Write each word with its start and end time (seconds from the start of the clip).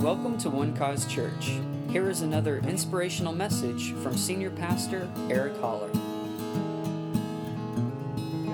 Welcome 0.00 0.36
to 0.38 0.50
One 0.50 0.76
Cause 0.76 1.06
Church. 1.06 1.58
Here 1.90 2.10
is 2.10 2.20
another 2.20 2.58
inspirational 2.58 3.32
message 3.32 3.92
from 3.94 4.14
Senior 4.16 4.50
Pastor 4.50 5.10
Eric 5.30 5.56
Holler. 5.58 5.88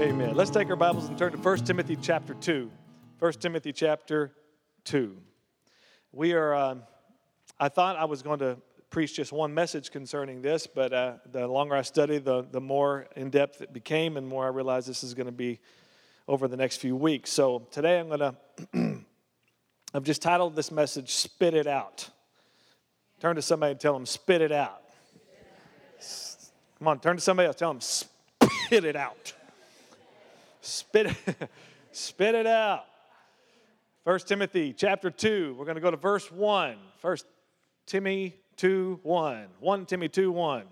Amen. 0.00 0.34
Let's 0.34 0.50
take 0.50 0.70
our 0.70 0.76
Bibles 0.76 1.08
and 1.08 1.18
turn 1.18 1.32
to 1.32 1.38
1 1.38 1.58
Timothy 1.64 1.96
chapter 2.00 2.34
2. 2.34 2.70
1 3.18 3.32
Timothy 3.34 3.72
chapter 3.72 4.32
2. 4.84 5.16
We 6.12 6.32
are, 6.32 6.54
um, 6.54 6.84
I 7.58 7.68
thought 7.68 7.96
I 7.96 8.04
was 8.04 8.22
going 8.22 8.38
to 8.38 8.56
preach 8.88 9.16
just 9.16 9.32
one 9.32 9.52
message 9.52 9.90
concerning 9.90 10.42
this, 10.42 10.68
but 10.68 10.92
uh, 10.92 11.14
the 11.30 11.48
longer 11.48 11.74
I 11.74 11.82
study, 11.82 12.18
the, 12.18 12.46
the 12.50 12.60
more 12.60 13.08
in 13.16 13.30
depth 13.30 13.62
it 13.62 13.72
became, 13.72 14.16
and 14.16 14.28
more 14.28 14.44
I 14.44 14.48
realized 14.48 14.86
this 14.86 15.02
is 15.02 15.12
going 15.12 15.26
to 15.26 15.32
be 15.32 15.58
over 16.28 16.46
the 16.46 16.56
next 16.56 16.76
few 16.76 16.94
weeks. 16.94 17.30
So 17.30 17.66
today 17.72 17.98
I'm 17.98 18.08
going 18.08 18.20
to, 18.20 18.36
I've 19.94 20.04
just 20.04 20.22
titled 20.22 20.56
this 20.56 20.70
message, 20.70 21.10
Spit 21.12 21.52
It 21.52 21.66
Out. 21.66 22.08
Turn 23.20 23.36
to 23.36 23.42
somebody 23.42 23.72
and 23.72 23.80
tell 23.80 23.92
them, 23.92 24.06
Spit 24.06 24.40
it 24.40 24.50
out. 24.50 24.82
Come 26.78 26.88
on, 26.88 26.98
turn 26.98 27.16
to 27.16 27.22
somebody 27.22 27.46
else, 27.46 27.56
tell 27.56 27.72
them, 27.72 27.80
Spit 27.80 28.84
it 28.84 28.96
out. 28.96 29.34
Spit 30.62 31.06
it, 31.06 31.50
spit 31.92 32.34
it 32.34 32.46
out. 32.46 32.86
1 34.04 34.18
Timothy 34.20 34.72
chapter 34.72 35.10
2, 35.10 35.56
we're 35.58 35.66
going 35.66 35.74
to 35.74 35.80
go 35.80 35.90
to 35.90 35.96
verse 35.98 36.32
1. 36.32 36.76
1 37.02 37.16
Timothy 37.84 38.34
2 38.56 39.00
1. 39.02 39.46
1 39.60 39.86
Timothy 39.86 40.08
2 40.08 40.32
1. 40.32 40.62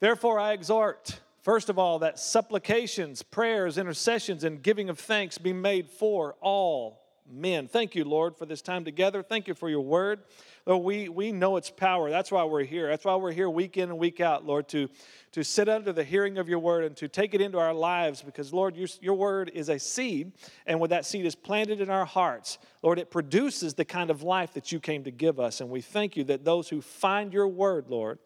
Therefore 0.00 0.40
I 0.40 0.54
exhort, 0.54 1.20
first 1.42 1.68
of 1.68 1.78
all, 1.78 2.00
that 2.00 2.18
supplications, 2.18 3.22
prayers, 3.22 3.78
intercessions, 3.78 4.42
and 4.42 4.60
giving 4.60 4.90
of 4.90 4.98
thanks 4.98 5.38
be 5.38 5.52
made 5.52 5.88
for 5.88 6.34
all 6.40 6.99
men. 7.32 7.68
Thank 7.68 7.94
you, 7.94 8.04
Lord, 8.04 8.36
for 8.36 8.46
this 8.46 8.62
time 8.62 8.84
together. 8.84 9.22
Thank 9.22 9.48
you 9.48 9.54
for 9.54 9.68
your 9.68 9.80
word. 9.80 10.20
Lord, 10.66 10.84
we, 10.84 11.08
we 11.08 11.32
know 11.32 11.56
its 11.56 11.70
power. 11.70 12.10
That's 12.10 12.30
why 12.30 12.44
we're 12.44 12.64
here. 12.64 12.88
That's 12.88 13.04
why 13.04 13.16
we're 13.16 13.32
here 13.32 13.48
week 13.48 13.76
in 13.76 13.88
and 13.90 13.98
week 13.98 14.20
out, 14.20 14.44
Lord, 14.44 14.68
to, 14.68 14.88
to 15.32 15.42
sit 15.42 15.68
under 15.68 15.92
the 15.92 16.04
hearing 16.04 16.38
of 16.38 16.48
your 16.48 16.58
word 16.58 16.84
and 16.84 16.96
to 16.96 17.08
take 17.08 17.34
it 17.34 17.40
into 17.40 17.58
our 17.58 17.72
lives 17.72 18.22
because, 18.22 18.52
Lord, 18.52 18.76
your, 18.76 18.88
your 19.00 19.14
word 19.14 19.50
is 19.54 19.68
a 19.68 19.78
seed, 19.78 20.32
and 20.66 20.78
when 20.80 20.90
that 20.90 21.06
seed 21.06 21.24
is 21.24 21.34
planted 21.34 21.80
in 21.80 21.90
our 21.90 22.04
hearts, 22.04 22.58
Lord, 22.82 22.98
it 22.98 23.10
produces 23.10 23.74
the 23.74 23.84
kind 23.84 24.10
of 24.10 24.22
life 24.22 24.52
that 24.54 24.72
you 24.72 24.80
came 24.80 25.04
to 25.04 25.10
give 25.10 25.40
us. 25.40 25.60
And 25.60 25.70
we 25.70 25.80
thank 25.80 26.16
you 26.16 26.24
that 26.24 26.44
those 26.44 26.68
who 26.68 26.80
find 26.80 27.32
your 27.32 27.48
word, 27.48 27.86
Lord, 27.88 28.18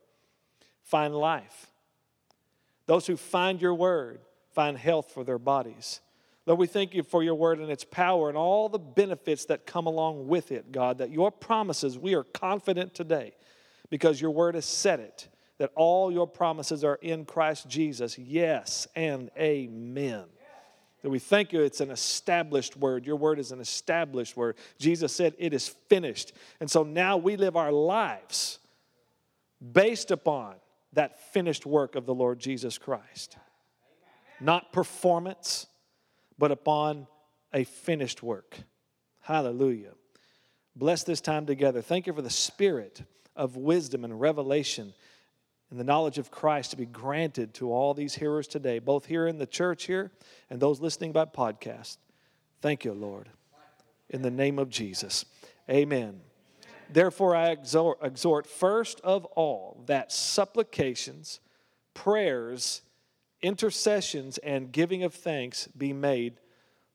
find 0.82 1.14
life. 1.14 1.68
Those 2.86 3.06
who 3.06 3.16
find 3.16 3.60
your 3.60 3.74
word 3.74 4.20
find 4.52 4.76
health 4.76 5.10
for 5.12 5.24
their 5.24 5.38
bodies. 5.38 6.00
Lord, 6.46 6.58
we 6.58 6.66
thank 6.66 6.94
you 6.94 7.02
for 7.02 7.22
your 7.22 7.34
word 7.34 7.58
and 7.58 7.70
its 7.70 7.84
power 7.84 8.28
and 8.28 8.36
all 8.36 8.68
the 8.68 8.78
benefits 8.78 9.46
that 9.46 9.66
come 9.66 9.86
along 9.86 10.28
with 10.28 10.52
it, 10.52 10.72
God, 10.72 10.98
that 10.98 11.10
your 11.10 11.30
promises, 11.30 11.98
we 11.98 12.14
are 12.14 12.24
confident 12.24 12.94
today 12.94 13.32
because 13.88 14.20
your 14.20 14.30
word 14.30 14.54
has 14.54 14.66
said 14.66 15.00
it, 15.00 15.28
that 15.58 15.70
all 15.74 16.12
your 16.12 16.26
promises 16.26 16.84
are 16.84 16.98
in 17.00 17.24
Christ 17.24 17.68
Jesus. 17.68 18.18
Yes 18.18 18.86
and 18.94 19.30
amen. 19.38 20.24
That 21.02 21.10
we 21.10 21.18
thank 21.18 21.52
you, 21.52 21.60
it's 21.60 21.80
an 21.80 21.90
established 21.90 22.76
word. 22.76 23.06
Your 23.06 23.16
word 23.16 23.38
is 23.38 23.52
an 23.52 23.60
established 23.60 24.36
word. 24.36 24.56
Jesus 24.78 25.14
said, 25.14 25.34
It 25.38 25.52
is 25.52 25.68
finished. 25.68 26.32
And 26.60 26.70
so 26.70 26.82
now 26.82 27.18
we 27.18 27.36
live 27.36 27.56
our 27.56 27.72
lives 27.72 28.58
based 29.72 30.10
upon 30.10 30.54
that 30.94 31.32
finished 31.32 31.66
work 31.66 31.94
of 31.94 32.06
the 32.06 32.14
Lord 32.14 32.38
Jesus 32.38 32.78
Christ. 32.78 33.36
Not 34.40 34.72
performance 34.72 35.66
but 36.38 36.50
upon 36.50 37.06
a 37.52 37.64
finished 37.64 38.22
work. 38.22 38.56
Hallelujah. 39.22 39.92
Bless 40.76 41.04
this 41.04 41.20
time 41.20 41.46
together. 41.46 41.80
Thank 41.80 42.06
you 42.06 42.12
for 42.12 42.22
the 42.22 42.30
spirit 42.30 43.02
of 43.36 43.56
wisdom 43.56 44.04
and 44.04 44.20
revelation 44.20 44.92
and 45.70 45.80
the 45.80 45.84
knowledge 45.84 46.18
of 46.18 46.30
Christ 46.30 46.70
to 46.70 46.76
be 46.76 46.86
granted 46.86 47.54
to 47.54 47.72
all 47.72 47.94
these 47.94 48.14
hearers 48.14 48.46
today, 48.46 48.78
both 48.78 49.06
here 49.06 49.26
in 49.26 49.38
the 49.38 49.46
church 49.46 49.84
here 49.84 50.10
and 50.50 50.60
those 50.60 50.80
listening 50.80 51.12
by 51.12 51.24
podcast. 51.24 51.96
Thank 52.60 52.84
you, 52.84 52.92
Lord. 52.92 53.28
In 54.10 54.22
the 54.22 54.30
name 54.30 54.58
of 54.58 54.68
Jesus. 54.68 55.24
Amen. 55.70 56.20
Therefore, 56.90 57.34
I 57.34 57.50
exhort, 57.50 57.98
exhort 58.02 58.46
first 58.46 59.00
of 59.00 59.24
all 59.24 59.82
that 59.86 60.12
supplications, 60.12 61.40
prayers, 61.94 62.82
intercessions 63.44 64.38
and 64.38 64.72
giving 64.72 65.04
of 65.04 65.12
thanks 65.12 65.68
be 65.76 65.92
made 65.92 66.40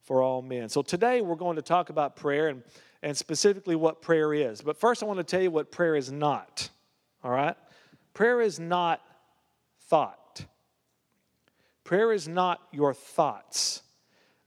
for 0.02 0.20
all 0.20 0.42
men. 0.42 0.68
So 0.68 0.82
today 0.82 1.20
we're 1.20 1.36
going 1.36 1.54
to 1.56 1.62
talk 1.62 1.90
about 1.90 2.16
prayer 2.16 2.48
and, 2.48 2.64
and 3.02 3.16
specifically 3.16 3.76
what 3.76 4.02
prayer 4.02 4.34
is. 4.34 4.60
But 4.60 4.76
first 4.76 5.00
I 5.00 5.06
want 5.06 5.18
to 5.18 5.24
tell 5.24 5.40
you 5.40 5.52
what 5.52 5.70
prayer 5.70 5.94
is 5.94 6.10
not. 6.10 6.68
All 7.22 7.30
right? 7.30 7.56
Prayer 8.14 8.40
is 8.40 8.58
not 8.58 9.00
thought. 9.82 10.44
Prayer 11.84 12.12
is 12.12 12.26
not 12.26 12.60
your 12.72 12.94
thoughts. 12.94 13.82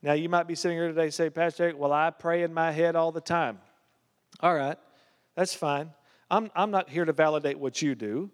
Now 0.01 0.11
you 0.11 0.27
might 0.27 0.47
be 0.47 0.55
sitting 0.55 0.77
here 0.77 0.89
today 0.89 1.05
and 1.05 1.13
say, 1.13 1.29
Pastor 1.29 1.63
Eric, 1.63 1.79
well, 1.79 1.93
I 1.93 2.09
pray 2.09 2.43
in 2.43 2.53
my 2.53 2.71
head 2.71 2.97
all 2.97 3.13
the 3.13 3.21
time. 3.21 3.59
All 4.41 4.53
right, 4.53 4.77
that's 5.35 5.53
fine. 5.53 5.91
I'm, 6.29 6.51
I'm 6.53 6.71
not 6.71 6.89
here 6.89 7.05
to 7.05 7.13
validate 7.13 7.57
what 7.57 7.81
you 7.81 7.95
do. 7.95 8.29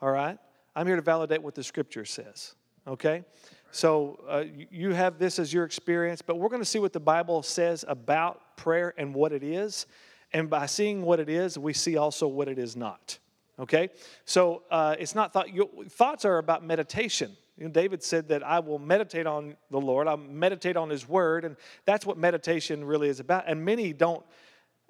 All 0.00 0.12
right? 0.12 0.38
I'm 0.76 0.86
here 0.86 0.96
to 0.96 1.02
validate 1.02 1.42
what 1.42 1.56
the 1.56 1.64
scripture 1.64 2.04
says 2.04 2.54
okay? 2.90 3.24
So 3.70 4.20
uh, 4.28 4.44
you 4.70 4.92
have 4.92 5.18
this 5.18 5.38
as 5.38 5.52
your 5.52 5.64
experience, 5.64 6.22
but 6.22 6.38
we're 6.38 6.48
going 6.48 6.62
to 6.62 6.68
see 6.68 6.80
what 6.80 6.92
the 6.92 7.00
Bible 7.00 7.42
says 7.42 7.84
about 7.86 8.56
prayer 8.56 8.92
and 8.98 9.14
what 9.14 9.32
it 9.32 9.42
is. 9.42 9.86
And 10.32 10.50
by 10.50 10.66
seeing 10.66 11.02
what 11.02 11.20
it 11.20 11.28
is, 11.28 11.56
we 11.56 11.72
see 11.72 11.96
also 11.96 12.26
what 12.26 12.48
it 12.48 12.58
is 12.58 12.76
not. 12.76 13.18
Okay? 13.58 13.90
So 14.24 14.62
uh, 14.70 14.96
it's 14.98 15.14
not 15.14 15.32
thought, 15.32 15.54
you, 15.54 15.68
thoughts 15.88 16.24
are 16.24 16.38
about 16.38 16.64
meditation. 16.64 17.36
You 17.56 17.64
know, 17.64 17.70
David 17.70 18.02
said 18.02 18.28
that 18.28 18.42
I 18.42 18.58
will 18.58 18.78
meditate 18.78 19.26
on 19.26 19.56
the 19.70 19.80
Lord, 19.80 20.08
I'll 20.08 20.16
meditate 20.16 20.76
on 20.76 20.88
His 20.88 21.08
Word, 21.08 21.44
and 21.44 21.56
that's 21.84 22.06
what 22.06 22.16
meditation 22.16 22.84
really 22.84 23.08
is 23.08 23.20
about. 23.20 23.44
And 23.46 23.64
many 23.64 23.92
don't. 23.92 24.24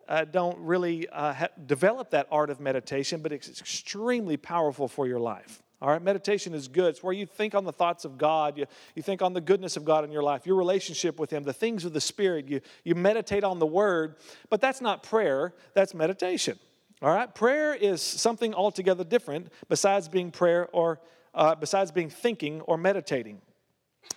Uh, 0.08 0.24
don't 0.24 0.58
really 0.58 1.08
uh, 1.10 1.32
ha- 1.32 1.48
develop 1.66 2.10
that 2.10 2.26
art 2.32 2.50
of 2.50 2.58
meditation, 2.58 3.22
but 3.22 3.30
it's 3.30 3.60
extremely 3.60 4.36
powerful 4.36 4.88
for 4.88 5.06
your 5.06 5.20
life. 5.20 5.62
All 5.82 5.88
right, 5.88 6.02
meditation 6.02 6.52
is 6.52 6.68
good. 6.68 6.90
It's 6.90 7.02
where 7.02 7.12
you 7.12 7.24
think 7.24 7.54
on 7.54 7.64
the 7.64 7.72
thoughts 7.72 8.04
of 8.04 8.18
God, 8.18 8.58
you, 8.58 8.66
you 8.94 9.02
think 9.02 9.22
on 9.22 9.32
the 9.32 9.40
goodness 9.40 9.78
of 9.78 9.84
God 9.84 10.04
in 10.04 10.12
your 10.12 10.22
life, 10.22 10.46
your 10.46 10.56
relationship 10.56 11.18
with 11.18 11.32
Him, 11.32 11.42
the 11.42 11.54
things 11.54 11.86
of 11.86 11.94
the 11.94 12.00
Spirit. 12.02 12.48
You, 12.48 12.60
you 12.84 12.94
meditate 12.94 13.44
on 13.44 13.58
the 13.58 13.66
Word, 13.66 14.16
but 14.50 14.60
that's 14.60 14.82
not 14.82 15.02
prayer, 15.02 15.54
that's 15.72 15.94
meditation. 15.94 16.58
All 17.00 17.14
right, 17.14 17.34
prayer 17.34 17.74
is 17.74 18.02
something 18.02 18.52
altogether 18.52 19.04
different 19.04 19.48
besides 19.70 20.06
being 20.06 20.30
prayer 20.30 20.68
or 20.72 21.00
uh, 21.34 21.54
besides 21.54 21.90
being 21.90 22.10
thinking 22.10 22.60
or 22.62 22.76
meditating. 22.76 23.40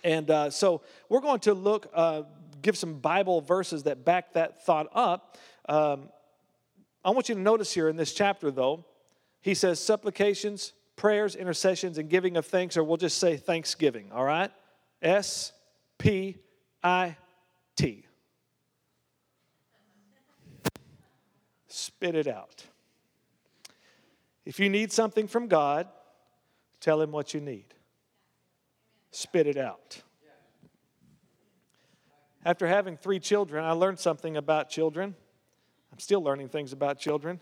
And 0.02 0.30
uh, 0.30 0.50
so 0.50 0.82
we're 1.08 1.20
going 1.20 1.40
to 1.40 1.54
look, 1.54 1.90
uh, 1.94 2.24
give 2.60 2.76
some 2.76 2.98
Bible 2.98 3.40
verses 3.40 3.84
that 3.84 4.04
back 4.04 4.34
that 4.34 4.66
thought 4.66 4.88
up. 4.92 5.38
Um, 5.66 6.10
I 7.02 7.10
want 7.10 7.30
you 7.30 7.34
to 7.34 7.40
notice 7.40 7.72
here 7.72 7.88
in 7.88 7.96
this 7.96 8.12
chapter, 8.12 8.50
though, 8.50 8.84
he 9.40 9.54
says 9.54 9.80
supplications, 9.80 10.74
prayers, 10.96 11.34
intercessions, 11.34 11.98
and 11.98 12.08
giving 12.08 12.36
of 12.36 12.46
thanks, 12.46 12.76
or 12.76 12.84
we'll 12.84 12.96
just 12.96 13.18
say 13.18 13.36
thanksgiving, 13.36 14.10
all 14.12 14.24
right? 14.24 14.50
S 15.02 15.52
P 15.98 16.36
I 16.82 17.16
T. 17.76 18.06
Spit 21.68 22.14
it 22.14 22.26
out. 22.28 22.64
If 24.44 24.60
you 24.60 24.68
need 24.68 24.92
something 24.92 25.26
from 25.26 25.48
God, 25.48 25.88
tell 26.80 27.00
Him 27.00 27.10
what 27.10 27.34
you 27.34 27.40
need. 27.40 27.74
Spit 29.10 29.46
it 29.46 29.56
out. 29.56 30.02
After 32.44 32.66
having 32.66 32.96
three 32.96 33.20
children, 33.20 33.64
I 33.64 33.72
learned 33.72 33.98
something 33.98 34.36
about 34.36 34.68
children. 34.68 35.14
I'm 35.90 35.98
still 35.98 36.22
learning 36.22 36.48
things 36.50 36.72
about 36.72 36.98
children. 36.98 37.40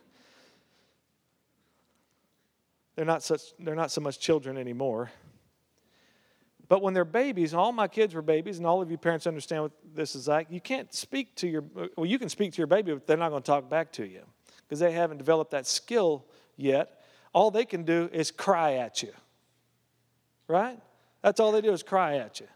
They're 2.95 3.05
not, 3.05 3.23
such, 3.23 3.41
they're 3.59 3.75
not 3.75 3.91
so 3.91 4.01
much 4.01 4.19
children 4.19 4.57
anymore. 4.57 5.11
But 6.69 6.83
when 6.83 6.95
they're 6.95 7.05
babies, 7.05 7.55
all 7.55 7.73
my 7.73 7.89
kids 7.89 8.15
were 8.15 8.23
babies, 8.23 8.59
and 8.59 8.67
all 8.67 8.81
of 8.81 8.91
you 8.91 8.97
parents 8.97 9.27
understand 9.27 9.63
what 9.65 9.73
this 9.95 10.15
is 10.15 10.29
like. 10.29 10.47
You 10.51 10.61
can't 10.61 10.93
speak 10.95 11.35
to 11.37 11.49
your, 11.49 11.65
well, 11.97 12.07
you 12.07 12.19
can 12.19 12.29
speak 12.29 12.53
to 12.53 12.59
your 12.59 12.67
baby, 12.67 12.93
but 12.93 13.07
they're 13.07 13.17
not 13.17 13.31
going 13.31 13.43
to 13.43 13.47
talk 13.47 13.69
back 13.69 13.93
to 13.93 14.07
you 14.07 14.23
because 14.63 14.79
they 14.79 14.93
haven't 14.93 15.19
developed 15.19 15.51
that 15.51 15.67
skill 15.67 16.25
yet. 16.57 17.03
All 17.35 17.51
they 17.51 17.65
can 17.65 17.83
do 17.83 18.09
is 18.13 18.31
cry 18.31 18.75
at 18.75 19.03
you, 19.03 19.13
right? 20.49 20.79
That's 21.23 21.41
all 21.41 21.53
they 21.53 21.61
do 21.61 21.73
is 21.73 21.83
cry 21.83 22.17
at 22.17 22.41
you. 22.41 22.49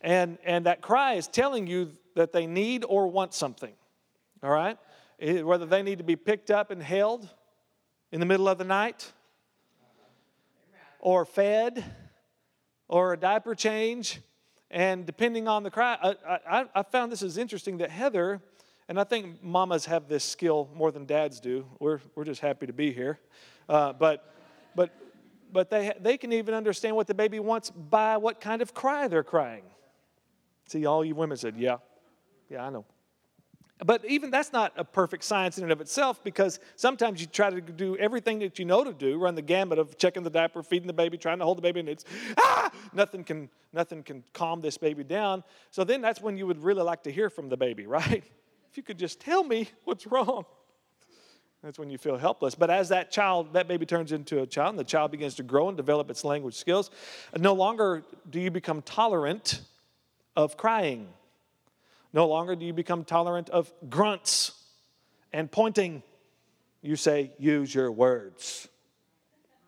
And, 0.00 0.38
and 0.44 0.66
that 0.66 0.80
cry 0.80 1.14
is 1.14 1.26
telling 1.26 1.66
you 1.66 1.92
that 2.14 2.32
they 2.32 2.46
need 2.46 2.84
or 2.88 3.08
want 3.08 3.34
something, 3.34 3.74
all 4.42 4.50
right? 4.50 4.78
Eh, 5.20 5.42
whether 5.42 5.66
they 5.66 5.82
need 5.82 5.98
to 5.98 6.04
be 6.04 6.16
picked 6.16 6.50
up 6.50 6.70
and 6.70 6.82
held 6.82 7.28
in 8.12 8.20
the 8.20 8.26
middle 8.26 8.48
of 8.48 8.58
the 8.58 8.64
night, 8.64 9.12
or 10.98 11.24
fed 11.24 11.84
or 12.88 13.12
a 13.12 13.16
diaper 13.16 13.54
change. 13.54 14.20
And 14.70 15.06
depending 15.06 15.48
on 15.48 15.62
the 15.62 15.70
cry, 15.70 15.96
I, 16.02 16.38
I, 16.48 16.64
I 16.74 16.82
found 16.82 17.10
this 17.10 17.22
is 17.22 17.38
interesting 17.38 17.78
that 17.78 17.90
Heather, 17.90 18.40
and 18.88 19.00
I 19.00 19.04
think 19.04 19.42
mamas 19.42 19.86
have 19.86 20.08
this 20.08 20.24
skill 20.24 20.68
more 20.74 20.92
than 20.92 21.06
dads 21.06 21.40
do. 21.40 21.66
We're, 21.80 22.00
we're 22.14 22.24
just 22.24 22.40
happy 22.40 22.66
to 22.66 22.72
be 22.72 22.92
here. 22.92 23.18
Uh, 23.68 23.92
but 23.92 24.34
but, 24.78 24.92
but 25.52 25.70
they, 25.70 25.92
they 26.00 26.16
can 26.16 26.32
even 26.32 26.54
understand 26.54 26.94
what 26.94 27.08
the 27.08 27.14
baby 27.14 27.40
wants 27.40 27.70
by 27.70 28.16
what 28.16 28.40
kind 28.40 28.62
of 28.62 28.74
cry 28.74 29.08
they're 29.08 29.24
crying. 29.24 29.64
See, 30.68 30.86
all 30.86 31.04
you 31.04 31.16
women 31.16 31.36
said, 31.36 31.56
Yeah, 31.56 31.78
yeah, 32.48 32.64
I 32.64 32.70
know. 32.70 32.84
But 33.84 34.04
even 34.06 34.30
that's 34.30 34.52
not 34.52 34.72
a 34.76 34.84
perfect 34.84 35.22
science 35.22 35.56
in 35.56 35.64
and 35.64 35.72
of 35.72 35.80
itself 35.80 36.22
because 36.24 36.58
sometimes 36.74 37.20
you 37.20 37.26
try 37.28 37.50
to 37.50 37.60
do 37.60 37.96
everything 37.96 38.40
that 38.40 38.58
you 38.58 38.64
know 38.64 38.82
to 38.82 38.92
do, 38.92 39.18
run 39.18 39.36
the 39.36 39.42
gamut 39.42 39.78
of 39.78 39.96
checking 39.98 40.24
the 40.24 40.30
diaper, 40.30 40.62
feeding 40.62 40.88
the 40.88 40.92
baby, 40.92 41.16
trying 41.16 41.38
to 41.38 41.44
hold 41.44 41.58
the 41.58 41.62
baby, 41.62 41.80
and 41.80 41.88
it's 41.88 42.04
ah, 42.38 42.70
nothing 42.92 43.22
can 43.22 43.48
nothing 43.72 44.02
can 44.02 44.24
calm 44.32 44.60
this 44.60 44.78
baby 44.78 45.04
down. 45.04 45.44
So 45.70 45.84
then 45.84 46.00
that's 46.00 46.20
when 46.20 46.36
you 46.36 46.46
would 46.46 46.62
really 46.62 46.82
like 46.82 47.04
to 47.04 47.12
hear 47.12 47.30
from 47.30 47.48
the 47.48 47.56
baby, 47.56 47.86
right? 47.86 48.24
If 48.70 48.76
you 48.76 48.82
could 48.82 48.98
just 48.98 49.20
tell 49.20 49.44
me 49.44 49.68
what's 49.84 50.06
wrong. 50.06 50.44
That's 51.62 51.78
when 51.78 51.90
you 51.90 51.98
feel 51.98 52.16
helpless. 52.16 52.54
But 52.54 52.70
as 52.70 52.88
that 52.90 53.10
child, 53.10 53.52
that 53.54 53.66
baby 53.66 53.84
turns 53.84 54.12
into 54.12 54.42
a 54.42 54.46
child, 54.46 54.70
and 54.70 54.78
the 54.78 54.84
child 54.84 55.10
begins 55.10 55.34
to 55.36 55.42
grow 55.42 55.68
and 55.68 55.76
develop 55.76 56.08
its 56.08 56.24
language 56.24 56.54
skills, 56.54 56.90
no 57.36 57.52
longer 57.52 58.04
do 58.30 58.38
you 58.40 58.50
become 58.50 58.80
tolerant 58.82 59.62
of 60.36 60.56
crying. 60.56 61.08
No 62.12 62.26
longer 62.26 62.56
do 62.56 62.64
you 62.64 62.72
become 62.72 63.04
tolerant 63.04 63.50
of 63.50 63.72
grunts 63.88 64.52
and 65.32 65.50
pointing. 65.50 66.02
You 66.82 66.96
say, 66.96 67.32
use 67.38 67.74
your 67.74 67.92
words. 67.92 68.68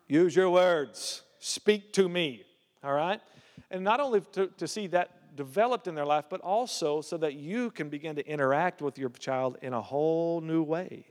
Use 0.07 0.35
your 0.35 0.49
words. 0.49 1.21
Speak 1.39 1.93
to 1.93 2.09
me. 2.09 2.43
All 2.83 2.93
right? 2.93 3.21
And 3.69 3.83
not 3.83 3.99
only 3.99 4.21
to, 4.33 4.47
to 4.47 4.67
see 4.67 4.87
that 4.87 5.35
developed 5.35 5.87
in 5.87 5.95
their 5.95 6.05
life, 6.05 6.25
but 6.29 6.41
also 6.41 7.01
so 7.01 7.17
that 7.17 7.35
you 7.35 7.71
can 7.71 7.89
begin 7.89 8.15
to 8.15 8.27
interact 8.27 8.81
with 8.81 8.97
your 8.97 9.09
child 9.09 9.57
in 9.61 9.73
a 9.73 9.81
whole 9.81 10.41
new 10.41 10.63
way 10.63 11.05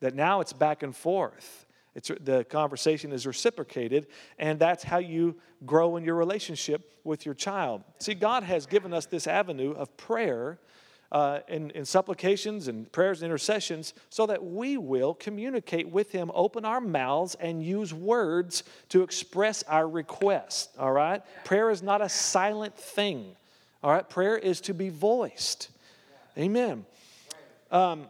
that 0.00 0.14
now 0.14 0.40
it's 0.40 0.52
back 0.52 0.82
and 0.82 0.94
forth. 0.94 1.66
It's, 1.98 2.12
the 2.20 2.44
conversation 2.44 3.10
is 3.10 3.26
reciprocated, 3.26 4.06
and 4.38 4.56
that's 4.56 4.84
how 4.84 4.98
you 4.98 5.34
grow 5.66 5.96
in 5.96 6.04
your 6.04 6.14
relationship 6.14 6.92
with 7.02 7.26
your 7.26 7.34
child. 7.34 7.82
See, 7.98 8.14
God 8.14 8.44
has 8.44 8.66
given 8.66 8.94
us 8.94 9.06
this 9.06 9.26
avenue 9.26 9.72
of 9.72 9.96
prayer 9.96 10.60
uh, 11.10 11.40
supplications 11.82 12.68
and 12.68 12.90
prayers 12.92 13.20
and 13.20 13.26
intercessions 13.26 13.94
so 14.10 14.26
that 14.26 14.44
we 14.44 14.76
will 14.76 15.14
communicate 15.14 15.88
with 15.88 16.12
Him, 16.12 16.30
open 16.34 16.64
our 16.64 16.80
mouths, 16.80 17.34
and 17.40 17.64
use 17.64 17.92
words 17.92 18.62
to 18.90 19.02
express 19.02 19.64
our 19.64 19.88
request. 19.88 20.70
All 20.78 20.92
right? 20.92 21.20
Prayer 21.44 21.70
is 21.70 21.82
not 21.82 22.00
a 22.00 22.08
silent 22.08 22.76
thing. 22.76 23.34
All 23.82 23.90
right? 23.90 24.08
Prayer 24.08 24.38
is 24.38 24.60
to 24.62 24.74
be 24.74 24.88
voiced. 24.88 25.70
Amen. 26.36 26.86
Um, 27.72 28.06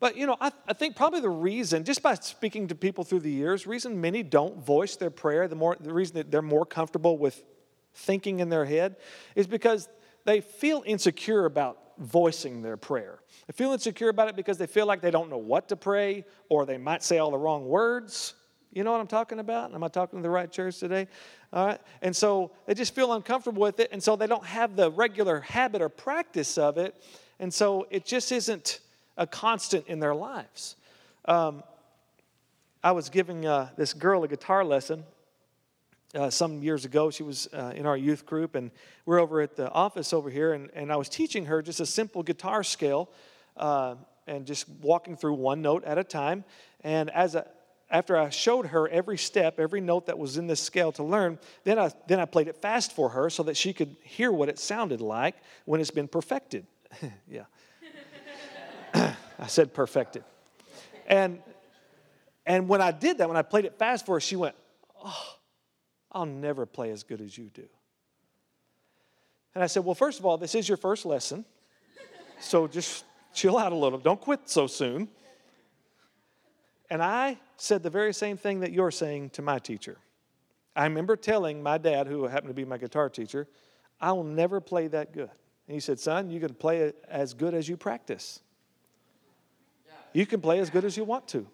but 0.00 0.16
you 0.16 0.26
know, 0.26 0.36
I, 0.40 0.52
I, 0.66 0.72
think 0.72 0.96
probably 0.96 1.20
the 1.20 1.28
reason, 1.28 1.84
just 1.84 2.02
by 2.02 2.14
speaking 2.14 2.68
to 2.68 2.74
people 2.74 3.04
through 3.04 3.20
the 3.20 3.30
years, 3.30 3.66
reason 3.66 4.00
many 4.00 4.22
don't 4.22 4.64
voice 4.64 4.96
their 4.96 5.10
prayer, 5.10 5.48
the 5.48 5.56
more 5.56 5.76
the 5.78 5.92
reason 5.92 6.16
that 6.16 6.30
they're 6.30 6.42
more 6.42 6.64
comfortable 6.64 7.18
with 7.18 7.42
thinking 7.94 8.40
in 8.40 8.48
their 8.48 8.64
head, 8.64 8.96
is 9.34 9.46
because 9.46 9.88
they 10.24 10.40
feel 10.40 10.82
insecure 10.86 11.46
about 11.46 11.78
voicing 11.98 12.62
their 12.62 12.76
prayer. 12.76 13.18
They 13.48 13.52
feel 13.52 13.72
insecure 13.72 14.08
about 14.08 14.28
it 14.28 14.36
because 14.36 14.56
they 14.56 14.66
feel 14.66 14.86
like 14.86 15.00
they 15.00 15.10
don't 15.10 15.30
know 15.30 15.38
what 15.38 15.68
to 15.70 15.76
pray, 15.76 16.24
or 16.48 16.64
they 16.64 16.78
might 16.78 17.02
say 17.02 17.18
all 17.18 17.30
the 17.30 17.38
wrong 17.38 17.66
words. 17.66 18.34
You 18.72 18.84
know 18.84 18.92
what 18.92 19.00
I'm 19.00 19.06
talking 19.08 19.40
about? 19.40 19.74
Am 19.74 19.82
I 19.82 19.88
talking 19.88 20.18
to 20.18 20.22
the 20.22 20.30
right 20.30 20.50
church 20.52 20.78
today? 20.78 21.08
All 21.52 21.66
right. 21.66 21.80
And 22.02 22.14
so 22.14 22.52
they 22.66 22.74
just 22.74 22.94
feel 22.94 23.14
uncomfortable 23.14 23.62
with 23.62 23.80
it, 23.80 23.88
and 23.90 24.00
so 24.00 24.14
they 24.14 24.26
don't 24.28 24.44
have 24.44 24.76
the 24.76 24.92
regular 24.92 25.40
habit 25.40 25.82
or 25.82 25.88
practice 25.88 26.56
of 26.56 26.78
it, 26.78 27.02
and 27.40 27.52
so 27.52 27.86
it 27.90 28.04
just 28.04 28.30
isn't 28.30 28.80
a 29.18 29.26
constant 29.26 29.86
in 29.88 29.98
their 29.98 30.14
lives. 30.14 30.76
Um, 31.26 31.62
I 32.82 32.92
was 32.92 33.10
giving 33.10 33.44
uh, 33.44 33.70
this 33.76 33.92
girl 33.92 34.22
a 34.22 34.28
guitar 34.28 34.64
lesson 34.64 35.04
uh, 36.14 36.30
some 36.30 36.62
years 36.62 36.84
ago. 36.84 37.10
She 37.10 37.24
was 37.24 37.48
uh, 37.52 37.72
in 37.74 37.84
our 37.84 37.96
youth 37.96 38.24
group, 38.24 38.54
and 38.54 38.70
we're 39.04 39.18
over 39.18 39.40
at 39.40 39.56
the 39.56 39.70
office 39.70 40.12
over 40.12 40.30
here, 40.30 40.52
and, 40.52 40.70
and 40.72 40.92
I 40.92 40.96
was 40.96 41.08
teaching 41.08 41.46
her 41.46 41.60
just 41.60 41.80
a 41.80 41.86
simple 41.86 42.22
guitar 42.22 42.62
scale 42.62 43.10
uh, 43.56 43.96
and 44.26 44.46
just 44.46 44.68
walking 44.80 45.16
through 45.16 45.34
one 45.34 45.60
note 45.60 45.84
at 45.84 45.98
a 45.98 46.04
time. 46.04 46.44
And 46.82 47.10
as 47.10 47.34
a, 47.34 47.46
after 47.90 48.16
I 48.16 48.30
showed 48.30 48.66
her 48.66 48.88
every 48.88 49.18
step, 49.18 49.58
every 49.58 49.80
note 49.80 50.06
that 50.06 50.18
was 50.18 50.36
in 50.36 50.46
this 50.46 50.60
scale 50.60 50.92
to 50.92 51.02
learn, 51.02 51.38
then 51.64 51.78
I, 51.78 51.90
then 52.06 52.20
I 52.20 52.26
played 52.26 52.46
it 52.46 52.56
fast 52.56 52.92
for 52.92 53.08
her 53.10 53.28
so 53.28 53.42
that 53.42 53.56
she 53.56 53.72
could 53.72 53.96
hear 54.02 54.30
what 54.30 54.48
it 54.48 54.58
sounded 54.58 55.00
like 55.00 55.34
when 55.64 55.80
it's 55.80 55.90
been 55.90 56.08
perfected. 56.08 56.66
yeah. 57.28 57.44
I 59.38 59.46
said 59.46 59.72
perfected. 59.72 60.24
And, 61.06 61.40
and 62.44 62.68
when 62.68 62.82
I 62.82 62.90
did 62.90 63.18
that, 63.18 63.28
when 63.28 63.36
I 63.36 63.42
played 63.42 63.64
it 63.64 63.78
fast 63.78 64.06
for 64.06 64.16
her, 64.16 64.20
she 64.20 64.36
went, 64.36 64.54
Oh, 65.04 65.36
I'll 66.10 66.26
never 66.26 66.66
play 66.66 66.90
as 66.90 67.02
good 67.02 67.20
as 67.20 67.36
you 67.38 67.50
do. 67.54 67.66
And 69.54 69.62
I 69.62 69.66
said, 69.66 69.84
Well, 69.84 69.94
first 69.94 70.18
of 70.18 70.26
all, 70.26 70.38
this 70.38 70.54
is 70.54 70.68
your 70.68 70.76
first 70.76 71.06
lesson. 71.06 71.44
So 72.40 72.66
just 72.66 73.04
chill 73.32 73.58
out 73.58 73.72
a 73.72 73.76
little. 73.76 73.98
Don't 73.98 74.20
quit 74.20 74.40
so 74.46 74.66
soon. 74.66 75.08
And 76.90 77.02
I 77.02 77.38
said 77.56 77.82
the 77.82 77.90
very 77.90 78.14
same 78.14 78.36
thing 78.36 78.60
that 78.60 78.72
you're 78.72 78.90
saying 78.90 79.30
to 79.30 79.42
my 79.42 79.58
teacher. 79.58 79.98
I 80.74 80.84
remember 80.84 81.16
telling 81.16 81.62
my 81.62 81.76
dad, 81.76 82.06
who 82.06 82.24
happened 82.24 82.48
to 82.50 82.54
be 82.54 82.64
my 82.64 82.78
guitar 82.78 83.10
teacher, 83.10 83.48
I 84.00 84.12
will 84.12 84.24
never 84.24 84.60
play 84.60 84.86
that 84.88 85.12
good. 85.12 85.30
And 85.66 85.74
he 85.74 85.80
said, 85.80 85.98
Son, 85.98 86.30
you 86.30 86.40
can 86.40 86.54
play 86.54 86.92
as 87.08 87.34
good 87.34 87.52
as 87.52 87.68
you 87.68 87.76
practice. 87.76 88.40
You 90.18 90.26
can 90.26 90.40
play 90.40 90.58
as 90.58 90.68
good 90.68 90.84
as 90.84 90.96
you 90.96 91.04
want 91.04 91.28
to. 91.28 91.46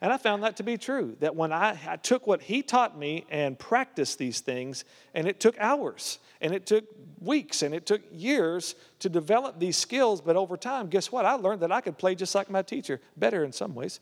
And 0.00 0.10
I 0.10 0.16
found 0.16 0.42
that 0.42 0.56
to 0.56 0.62
be 0.62 0.78
true. 0.78 1.14
That 1.20 1.36
when 1.36 1.52
I, 1.52 1.78
I, 1.86 1.96
took 1.96 2.26
what 2.26 2.40
he 2.40 2.62
taught 2.62 2.98
me 2.98 3.26
and 3.28 3.58
practiced 3.58 4.16
these 4.16 4.40
things, 4.40 4.86
and 5.12 5.28
it 5.28 5.40
took 5.40 5.58
hours, 5.58 6.18
and 6.40 6.54
it 6.54 6.64
took 6.64 6.86
weeks, 7.20 7.60
and 7.60 7.74
it 7.74 7.84
took 7.84 8.00
years 8.10 8.76
to 9.00 9.10
develop 9.10 9.58
these 9.58 9.76
skills, 9.76 10.22
but 10.22 10.36
over 10.36 10.56
time, 10.56 10.88
guess 10.88 11.12
what? 11.12 11.26
I 11.26 11.34
learned 11.34 11.60
that 11.60 11.70
I 11.70 11.82
could 11.82 11.98
play 11.98 12.14
just 12.14 12.34
like 12.34 12.48
my 12.48 12.62
teacher, 12.62 12.98
better 13.18 13.44
in 13.44 13.52
some 13.52 13.74
ways. 13.74 14.00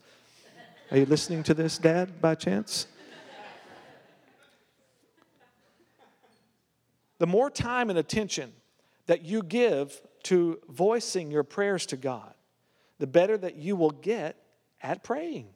Are 0.93 0.99
you 0.99 1.07
listening 1.07 1.43
to 1.43 1.55
this, 1.55 1.77
Dad, 1.77 2.21
by 2.21 2.37
chance? 2.37 2.87
The 7.19 7.27
more 7.27 7.51
time 7.51 7.91
and 7.91 7.99
attention 7.99 8.53
that 9.07 9.25
you 9.25 9.43
give 9.43 10.01
to 10.25 10.61
voicing 10.69 11.33
your 11.33 11.43
prayers 11.43 11.87
to 11.87 11.97
God, 11.97 12.36
the 12.99 13.07
better 13.07 13.37
that 13.37 13.57
you 13.57 13.77
will 13.77 13.91
get 13.91 14.37
at 14.83 15.03
praying. 15.03 15.49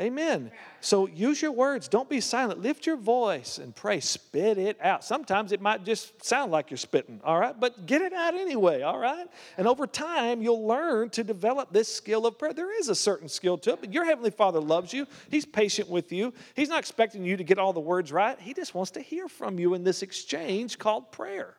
Amen. 0.00 0.52
So 0.80 1.08
use 1.08 1.42
your 1.42 1.50
words. 1.50 1.88
Don't 1.88 2.08
be 2.08 2.20
silent. 2.20 2.60
Lift 2.60 2.86
your 2.86 2.96
voice 2.96 3.58
and 3.58 3.74
pray. 3.74 3.98
Spit 3.98 4.56
it 4.56 4.78
out. 4.80 5.02
Sometimes 5.02 5.50
it 5.50 5.60
might 5.60 5.84
just 5.84 6.24
sound 6.24 6.52
like 6.52 6.70
you're 6.70 6.78
spitting, 6.78 7.20
all 7.24 7.38
right? 7.38 7.58
But 7.58 7.84
get 7.84 8.00
it 8.02 8.12
out 8.12 8.34
anyway, 8.34 8.82
all 8.82 8.98
right? 8.98 9.26
And 9.56 9.66
over 9.66 9.88
time, 9.88 10.40
you'll 10.40 10.68
learn 10.68 11.10
to 11.10 11.24
develop 11.24 11.72
this 11.72 11.92
skill 11.92 12.26
of 12.26 12.38
prayer. 12.38 12.52
There 12.52 12.78
is 12.78 12.88
a 12.88 12.94
certain 12.94 13.28
skill 13.28 13.58
to 13.58 13.72
it, 13.72 13.80
but 13.80 13.92
your 13.92 14.04
Heavenly 14.04 14.30
Father 14.30 14.60
loves 14.60 14.92
you. 14.92 15.04
He's 15.30 15.44
patient 15.44 15.88
with 15.88 16.12
you. 16.12 16.32
He's 16.54 16.68
not 16.68 16.78
expecting 16.78 17.24
you 17.24 17.36
to 17.36 17.42
get 17.42 17.58
all 17.58 17.72
the 17.72 17.80
words 17.80 18.12
right. 18.12 18.38
He 18.38 18.54
just 18.54 18.76
wants 18.76 18.92
to 18.92 19.00
hear 19.00 19.26
from 19.26 19.58
you 19.58 19.74
in 19.74 19.82
this 19.82 20.02
exchange 20.02 20.78
called 20.78 21.10
prayer. 21.10 21.56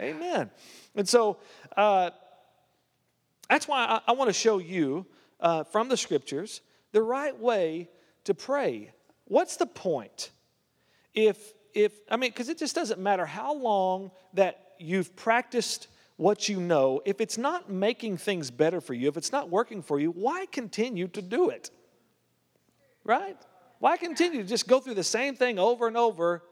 Amen. 0.00 0.50
And 0.96 1.06
so, 1.06 1.36
uh, 1.76 2.10
that's 3.48 3.68
why 3.68 3.84
I, 3.84 4.10
I 4.10 4.12
want 4.12 4.28
to 4.28 4.32
show 4.32 4.58
you 4.58 5.06
uh, 5.40 5.64
from 5.64 5.88
the 5.88 5.96
scriptures 5.96 6.60
the 6.92 7.02
right 7.02 7.38
way 7.38 7.88
to 8.24 8.34
pray. 8.34 8.92
What's 9.26 9.56
the 9.56 9.66
point? 9.66 10.30
If, 11.12 11.54
if 11.74 11.92
I 12.10 12.16
mean, 12.16 12.30
because 12.30 12.48
it 12.48 12.58
just 12.58 12.74
doesn't 12.74 13.00
matter 13.00 13.26
how 13.26 13.54
long 13.54 14.10
that 14.34 14.74
you've 14.78 15.14
practiced 15.16 15.88
what 16.16 16.48
you 16.48 16.60
know, 16.60 17.02
if 17.04 17.20
it's 17.20 17.38
not 17.38 17.70
making 17.70 18.16
things 18.18 18.50
better 18.50 18.80
for 18.80 18.94
you, 18.94 19.08
if 19.08 19.16
it's 19.16 19.32
not 19.32 19.50
working 19.50 19.82
for 19.82 19.98
you, 19.98 20.10
why 20.10 20.46
continue 20.46 21.08
to 21.08 21.22
do 21.22 21.50
it? 21.50 21.70
Right? 23.04 23.36
Why 23.80 23.96
continue 23.96 24.42
to 24.42 24.48
just 24.48 24.68
go 24.68 24.80
through 24.80 24.94
the 24.94 25.04
same 25.04 25.34
thing 25.34 25.58
over 25.58 25.88
and 25.88 25.96
over 25.96 26.44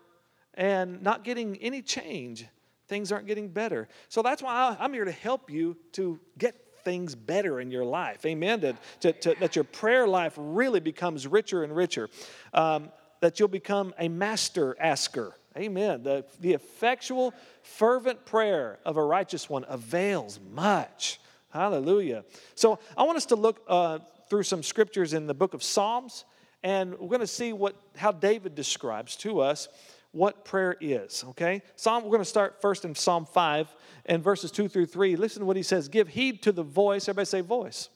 and 0.55 1.01
not 1.03 1.25
getting 1.25 1.57
any 1.59 1.81
change? 1.81 2.45
Things 2.89 3.13
aren't 3.13 3.27
getting 3.27 3.49
better. 3.49 3.89
So 4.09 4.23
that's 4.23 4.43
why 4.43 4.77
I'm 4.79 4.93
here 4.93 5.05
to 5.05 5.13
help 5.13 5.51
you 5.51 5.77
to 5.93 6.19
get 6.37 6.57
things 6.85 7.15
better 7.15 7.61
in 7.61 7.71
your 7.71 7.85
life. 7.85 8.25
Amen. 8.27 8.61
To, 8.61 8.77
to, 9.01 9.13
to 9.13 9.35
that 9.41 9.57
your 9.57 9.65
prayer 9.65 10.07
life 10.07 10.35
really 10.37 10.81
becomes 10.81 11.27
richer 11.27 11.65
and 11.65 11.75
richer. 11.75 12.09
Um, 12.53 12.91
that 13.21 13.39
you'll 13.39 13.49
become 13.49 13.95
a 13.99 14.09
master 14.09 14.77
asker. 14.81 15.33
Amen. 15.57 16.03
The, 16.03 16.25
the 16.41 16.55
effectual, 16.55 17.33
fervent 17.63 18.27
prayer 18.27 18.81
of 18.85 18.97
a 18.97 19.03
righteous 19.03 19.49
one 19.49 19.65
avails 19.69 20.41
much. 20.53 21.21
Hallelujah. 21.51 22.25
So 22.57 22.79
I 22.97 23.05
want 23.05 23.17
us 23.17 23.27
to 23.27 23.37
look 23.37 23.63
uh, 23.69 24.01
through 24.29 24.43
some 24.43 24.63
scriptures 24.63 25.13
in 25.13 25.27
the 25.27 25.35
book 25.35 25.55
of 25.55 25.63
Psalms, 25.63 26.25
and 26.63 26.93
we're 26.99 27.09
going 27.09 27.21
to 27.21 27.27
see 27.27 27.53
what 27.53 27.77
how 27.97 28.11
David 28.11 28.55
describes 28.55 29.17
to 29.19 29.41
us 29.41 29.69
what 30.13 30.45
prayer 30.45 30.77
is, 30.81 31.25
okay? 31.31 31.63
Psalm, 31.75 32.05
we're 32.05 32.11
going 32.11 32.21
to 32.21 32.27
start 32.27 32.61
first 32.61 32.85
in 32.85 32.95
Psalm 32.95 33.27
5 33.27 33.75
and 34.07 34.23
verses 34.23 34.51
2 34.51 34.69
through 34.69 34.87
3. 34.87 35.17
Listen 35.17 35.41
to 35.41 35.47
what 35.47 35.57
he 35.57 35.63
says 35.63 35.89
Give 35.89 36.09
heed 36.09 36.43
to 36.43 36.53
the 36.53 36.63
voice, 36.63 37.09
everybody 37.09 37.27
say 37.27 37.41
voice. 37.41 37.89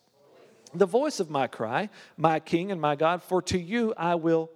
The 0.75 0.87
voice 0.87 1.21
of 1.21 1.31
my 1.31 1.47
cry, 1.47 1.91
my 2.17 2.41
King 2.41 2.73
and 2.73 2.81
my 2.81 2.97
God, 2.97 3.23
for 3.23 3.41
to 3.43 3.59
you 3.59 3.95
I 3.97 4.17
will 4.17 4.51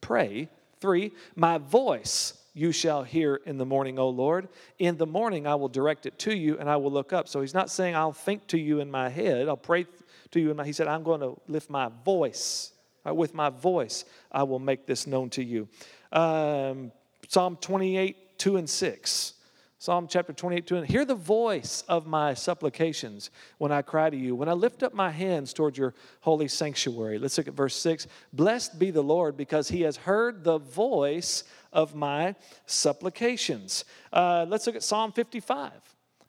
pray. 0.00 0.48
Three, 0.80 1.12
my 1.34 1.58
voice 1.58 2.34
you 2.52 2.70
shall 2.70 3.02
hear 3.02 3.40
in 3.46 3.58
the 3.58 3.66
morning, 3.66 3.98
O 3.98 4.08
Lord. 4.08 4.48
In 4.78 4.96
the 4.96 5.06
morning 5.06 5.46
I 5.46 5.56
will 5.56 5.68
direct 5.68 6.06
it 6.06 6.18
to 6.20 6.36
you 6.36 6.58
and 6.58 6.70
I 6.70 6.76
will 6.76 6.92
look 6.92 7.12
up. 7.12 7.26
So 7.28 7.40
he's 7.40 7.54
not 7.54 7.70
saying 7.70 7.96
I'll 7.96 8.12
think 8.12 8.46
to 8.48 8.58
you 8.58 8.80
in 8.80 8.90
my 8.90 9.08
head, 9.08 9.48
I'll 9.48 9.56
pray 9.56 9.86
to 10.30 10.40
you 10.40 10.50
in 10.50 10.56
my 10.56 10.64
He 10.64 10.72
said, 10.72 10.86
I'm 10.86 11.02
going 11.02 11.20
to 11.20 11.36
lift 11.48 11.70
my 11.70 11.90
voice. 12.04 12.72
Right, 13.04 13.12
with 13.12 13.34
my 13.34 13.50
voice, 13.50 14.04
I 14.32 14.44
will 14.44 14.58
make 14.58 14.86
this 14.86 15.06
known 15.06 15.30
to 15.30 15.44
you. 15.44 15.68
Um, 16.10 16.92
Psalm 17.28 17.56
28, 17.60 18.38
2 18.38 18.56
and 18.56 18.68
6. 18.68 19.34
Psalm 19.78 20.06
chapter 20.08 20.32
28, 20.32 20.66
2. 20.66 20.76
And 20.76 20.86
hear 20.86 21.04
the 21.04 21.14
voice 21.14 21.84
of 21.88 22.06
my 22.06 22.32
supplications 22.32 23.30
when 23.58 23.70
I 23.70 23.82
cry 23.82 24.08
to 24.08 24.16
you, 24.16 24.34
when 24.34 24.48
I 24.48 24.52
lift 24.52 24.82
up 24.82 24.94
my 24.94 25.10
hands 25.10 25.52
towards 25.52 25.76
your 25.76 25.94
holy 26.20 26.48
sanctuary. 26.48 27.18
Let's 27.18 27.36
look 27.36 27.48
at 27.48 27.54
verse 27.54 27.76
6. 27.76 28.06
Blessed 28.32 28.78
be 28.78 28.90
the 28.90 29.02
Lord 29.02 29.36
because 29.36 29.68
he 29.68 29.82
has 29.82 29.98
heard 29.98 30.42
the 30.42 30.56
voice 30.56 31.44
of 31.70 31.94
my 31.94 32.34
supplications. 32.64 33.84
Uh, 34.10 34.46
let's 34.48 34.66
look 34.66 34.76
at 34.76 34.82
Psalm 34.82 35.12
55 35.12 35.72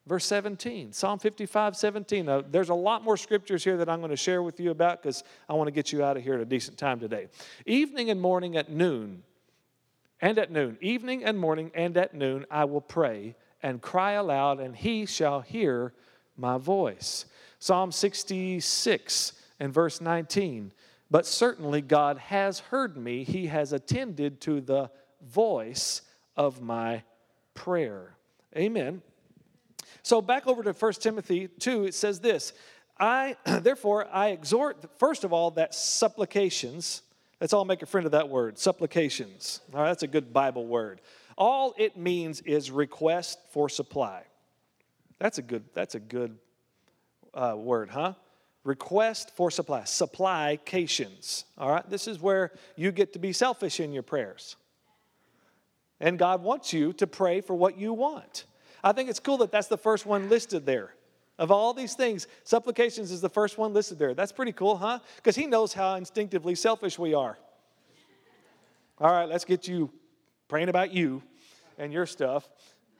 verse 0.07 0.25
17 0.25 0.93
psalm 0.93 1.17
55 1.17 1.75
17 1.75 2.25
now, 2.25 2.39
there's 2.39 2.69
a 2.69 2.75
lot 2.75 3.03
more 3.03 3.17
scriptures 3.17 3.63
here 3.63 3.77
that 3.77 3.89
i'm 3.89 3.99
going 3.99 4.11
to 4.11 4.15
share 4.15 4.43
with 4.43 4.59
you 4.59 4.69
about 4.69 5.01
because 5.01 5.23
i 5.49 5.53
want 5.53 5.67
to 5.67 5.71
get 5.71 5.91
you 5.91 6.03
out 6.03 6.15
of 6.15 6.21
here 6.21 6.35
at 6.35 6.41
a 6.41 6.45
decent 6.45 6.77
time 6.77 6.99
today 6.99 7.27
evening 7.65 8.11
and 8.11 8.21
morning 8.21 8.55
at 8.55 8.69
noon 8.69 9.23
and 10.21 10.37
at 10.37 10.51
noon 10.51 10.77
evening 10.81 11.23
and 11.23 11.37
morning 11.37 11.71
and 11.73 11.97
at 11.97 12.13
noon 12.13 12.45
i 12.49 12.63
will 12.63 12.81
pray 12.81 13.35
and 13.61 13.81
cry 13.81 14.11
aloud 14.13 14.59
and 14.59 14.75
he 14.75 15.05
shall 15.05 15.41
hear 15.41 15.93
my 16.37 16.57
voice. 16.57 17.25
Psalm 17.57 17.91
66 17.91 19.33
and 19.59 19.73
verse 19.73 20.01
19 20.01 20.71
but 21.11 21.25
certainly 21.25 21.81
god 21.81 22.17
has 22.17 22.59
heard 22.59 22.97
me. 22.97 23.23
He 23.23 23.47
has 23.47 23.73
attended 23.73 24.41
to 24.41 24.59
the 24.59 24.89
voice 25.21 26.01
of 26.35 26.61
my 26.61 27.03
prayer. 27.53 28.15
Amen. 28.55 29.01
So 30.03 30.21
back 30.21 30.47
over 30.47 30.63
to 30.63 30.73
1 30.73 30.93
Timothy 30.93 31.47
2, 31.47 31.85
it 31.85 31.93
says 31.93 32.19
this 32.19 32.53
I, 32.99 33.35
therefore, 33.45 34.07
I 34.11 34.29
exhort, 34.29 34.97
first 34.99 35.23
of 35.23 35.33
all, 35.33 35.51
that 35.51 35.75
supplications, 35.75 37.01
let's 37.39 37.53
all 37.53 37.65
make 37.65 37.81
a 37.81 37.85
friend 37.85 38.05
of 38.05 38.11
that 38.11 38.29
word, 38.29 38.57
supplications. 38.57 39.61
All 39.73 39.81
right, 39.81 39.87
that's 39.87 40.03
a 40.03 40.07
good 40.07 40.33
Bible 40.33 40.65
word. 40.65 41.01
All 41.37 41.73
it 41.77 41.97
means 41.97 42.41
is 42.41 42.71
request 42.71 43.39
for 43.51 43.69
supply. 43.69 44.23
That's 45.19 45.37
a 45.37 45.41
good, 45.41 45.63
that's 45.73 45.95
a 45.95 45.99
good 45.99 46.37
uh, 47.33 47.55
word, 47.57 47.89
huh? 47.89 48.13
Request 48.63 49.35
for 49.35 49.51
supply, 49.51 49.83
supplications. 49.83 51.45
All 51.57 51.71
right, 51.71 51.87
this 51.89 52.07
is 52.07 52.19
where 52.19 52.51
you 52.75 52.91
get 52.91 53.13
to 53.13 53.19
be 53.19 53.31
selfish 53.31 53.79
in 53.79 53.93
your 53.93 54.03
prayers. 54.03 54.55
And 55.99 56.19
God 56.19 56.41
wants 56.41 56.73
you 56.73 56.93
to 56.93 57.07
pray 57.07 57.41
for 57.41 57.55
what 57.55 57.77
you 57.77 57.93
want. 57.93 58.45
I 58.83 58.91
think 58.91 59.09
it's 59.09 59.19
cool 59.19 59.37
that 59.37 59.51
that's 59.51 59.67
the 59.67 59.77
first 59.77 60.05
one 60.05 60.29
listed 60.29 60.65
there. 60.65 60.93
Of 61.37 61.51
all 61.51 61.73
these 61.73 61.95
things, 61.95 62.27
supplications 62.43 63.11
is 63.11 63.19
the 63.19 63.29
first 63.29 63.57
one 63.57 63.73
listed 63.73 63.99
there. 63.99 64.13
That's 64.13 64.31
pretty 64.31 64.53
cool, 64.53 64.77
huh? 64.77 64.99
Because 65.17 65.35
he 65.35 65.47
knows 65.47 65.73
how 65.73 65.95
instinctively 65.95 66.55
selfish 66.55 66.97
we 66.97 67.13
are. 67.13 67.37
All 68.99 69.11
right, 69.11 69.27
let's 69.27 69.43
get 69.43 69.67
you 69.67 69.91
praying 70.47 70.69
about 70.69 70.93
you 70.93 71.21
and 71.77 71.91
your 71.91 72.05
stuff. 72.05 72.49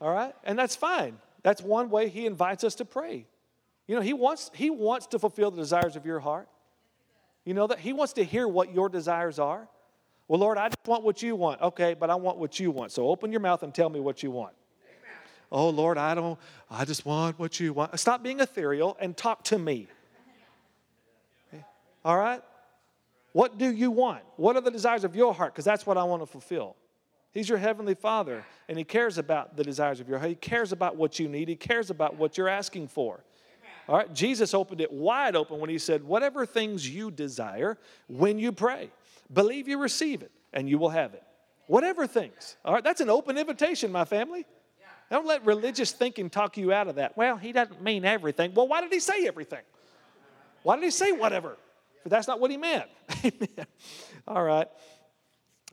All 0.01 0.11
right? 0.11 0.35
And 0.43 0.59
that's 0.59 0.75
fine. 0.75 1.17
That's 1.43 1.61
one 1.61 1.89
way 1.89 2.09
he 2.09 2.25
invites 2.25 2.65
us 2.65 2.75
to 2.75 2.85
pray. 2.85 3.25
You 3.87 3.95
know, 3.95 4.01
he 4.01 4.13
wants, 4.13 4.51
he 4.53 4.69
wants 4.69 5.07
to 5.07 5.19
fulfill 5.19 5.51
the 5.51 5.57
desires 5.57 5.95
of 5.95 6.05
your 6.05 6.19
heart. 6.19 6.49
You 7.45 7.53
know 7.53 7.67
that? 7.67 7.79
He 7.79 7.93
wants 7.93 8.13
to 8.13 8.25
hear 8.25 8.47
what 8.47 8.73
your 8.73 8.89
desires 8.89 9.39
are. 9.39 9.69
Well, 10.27 10.39
Lord, 10.39 10.57
I 10.57 10.67
just 10.67 10.85
want 10.85 11.03
what 11.03 11.21
you 11.21 11.35
want. 11.35 11.61
Okay, 11.61 11.93
but 11.93 12.09
I 12.09 12.15
want 12.15 12.37
what 12.37 12.59
you 12.59 12.71
want. 12.71 12.91
So 12.91 13.07
open 13.07 13.31
your 13.31 13.41
mouth 13.41 13.63
and 13.63 13.73
tell 13.73 13.89
me 13.89 13.99
what 14.01 14.23
you 14.23 14.31
want 14.31 14.55
oh 15.51 15.69
Lord, 15.69 15.97
I 15.97 16.15
don't, 16.15 16.39
I 16.69 16.85
just 16.85 17.05
want 17.05 17.39
what 17.39 17.59
you 17.59 17.73
want. 17.73 17.99
Stop 17.99 18.23
being 18.23 18.39
ethereal 18.39 18.97
and 18.99 19.15
talk 19.15 19.43
to 19.45 19.57
me. 19.57 19.87
Okay? 21.53 21.63
All 22.03 22.17
right? 22.17 22.41
What 23.33 23.57
do 23.57 23.69
you 23.69 23.91
want? 23.91 24.23
What 24.37 24.55
are 24.55 24.61
the 24.61 24.71
desires 24.71 25.03
of 25.03 25.15
your 25.15 25.33
heart? 25.33 25.53
Because 25.53 25.65
that's 25.65 25.85
what 25.85 25.97
I 25.97 26.03
want 26.03 26.21
to 26.21 26.25
fulfill. 26.25 26.75
He's 27.33 27.49
your 27.49 27.57
heavenly 27.57 27.95
Father, 27.95 28.45
and 28.69 28.77
He 28.77 28.85
cares 28.85 29.17
about 29.17 29.57
the 29.57 29.63
desires 29.63 29.99
of 29.99 30.07
your 30.07 30.19
heart. 30.19 30.29
He 30.29 30.35
cares 30.35 30.71
about 30.71 30.95
what 30.95 31.19
you 31.19 31.27
need. 31.27 31.49
He 31.49 31.57
cares 31.57 31.89
about 31.89 32.15
what 32.15 32.37
you're 32.37 32.47
asking 32.47 32.87
for. 32.87 33.25
All 33.89 33.97
right, 33.97 34.11
Jesus 34.13 34.53
opened 34.53 34.79
it 34.79 34.91
wide 34.91 35.35
open 35.35 35.59
when 35.59 35.69
He 35.69 35.77
said, 35.77 36.01
Whatever 36.01 36.45
things 36.45 36.89
you 36.89 37.11
desire 37.11 37.77
when 38.07 38.39
you 38.39 38.53
pray, 38.53 38.89
believe 39.33 39.67
you 39.67 39.79
receive 39.79 40.21
it, 40.21 40.31
and 40.53 40.69
you 40.69 40.77
will 40.77 40.89
have 40.89 41.13
it. 41.13 41.23
Whatever 41.67 42.07
things. 42.07 42.55
All 42.63 42.73
right, 42.73 42.83
that's 42.83 43.01
an 43.01 43.09
open 43.09 43.37
invitation, 43.37 43.91
my 43.91 44.05
family. 44.05 44.45
Don't 45.09 45.25
let 45.25 45.45
religious 45.45 45.91
thinking 45.91 46.29
talk 46.29 46.57
you 46.57 46.73
out 46.73 46.87
of 46.87 46.95
that. 46.95 47.15
Well, 47.15 47.37
he 47.37 47.51
doesn't 47.51 47.81
mean 47.81 48.05
everything. 48.05 48.53
Well, 48.53 48.67
why 48.67 48.81
did 48.81 48.91
he 48.91 48.99
say 48.99 49.27
everything? 49.27 49.61
Why 50.63 50.75
did 50.75 50.83
he 50.83 50.91
say 50.91 51.11
whatever? 51.11 51.57
But 52.03 52.09
that's 52.09 52.27
not 52.27 52.39
what 52.39 52.51
he 52.51 52.57
meant. 52.57 52.85
Amen. 53.23 53.67
All 54.27 54.43
right. 54.43 54.67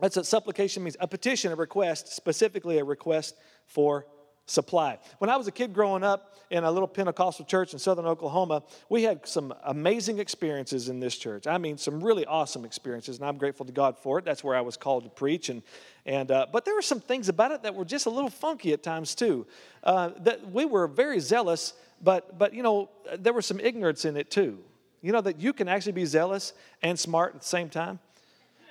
That's 0.00 0.16
what 0.16 0.26
supplication 0.26 0.82
means 0.82 0.96
a 1.00 1.06
petition, 1.06 1.52
a 1.52 1.56
request, 1.56 2.08
specifically 2.08 2.78
a 2.78 2.84
request 2.84 3.36
for 3.66 4.06
supply. 4.52 4.98
When 5.18 5.30
I 5.30 5.36
was 5.36 5.48
a 5.48 5.52
kid 5.52 5.72
growing 5.72 6.04
up 6.04 6.36
in 6.50 6.64
a 6.64 6.70
little 6.70 6.86
Pentecostal 6.86 7.46
church 7.46 7.72
in 7.72 7.78
southern 7.78 8.06
Oklahoma, 8.06 8.62
we 8.88 9.02
had 9.02 9.26
some 9.26 9.54
amazing 9.64 10.18
experiences 10.18 10.88
in 10.88 11.00
this 11.00 11.16
church. 11.16 11.46
I 11.46 11.58
mean, 11.58 11.78
some 11.78 12.02
really 12.02 12.26
awesome 12.26 12.64
experiences, 12.64 13.16
and 13.18 13.26
I'm 13.26 13.38
grateful 13.38 13.64
to 13.66 13.72
God 13.72 13.98
for 13.98 14.18
it. 14.18 14.24
That's 14.24 14.44
where 14.44 14.54
I 14.54 14.60
was 14.60 14.76
called 14.76 15.04
to 15.04 15.10
preach. 15.10 15.48
And, 15.48 15.62
and, 16.04 16.30
uh, 16.30 16.46
but 16.52 16.64
there 16.64 16.74
were 16.74 16.82
some 16.82 17.00
things 17.00 17.28
about 17.28 17.52
it 17.52 17.62
that 17.62 17.74
were 17.74 17.86
just 17.86 18.06
a 18.06 18.10
little 18.10 18.30
funky 18.30 18.72
at 18.72 18.82
times, 18.82 19.14
too. 19.14 19.46
Uh, 19.82 20.10
that 20.20 20.52
we 20.52 20.64
were 20.66 20.86
very 20.86 21.20
zealous, 21.20 21.72
but, 22.02 22.38
but, 22.38 22.52
you 22.52 22.62
know, 22.62 22.90
there 23.18 23.32
was 23.32 23.46
some 23.46 23.58
ignorance 23.58 24.04
in 24.04 24.16
it, 24.16 24.30
too. 24.30 24.58
You 25.00 25.12
know, 25.12 25.22
that 25.22 25.40
you 25.40 25.52
can 25.52 25.68
actually 25.68 25.92
be 25.92 26.04
zealous 26.04 26.52
and 26.82 26.98
smart 26.98 27.34
at 27.34 27.40
the 27.40 27.46
same 27.46 27.68
time. 27.70 27.98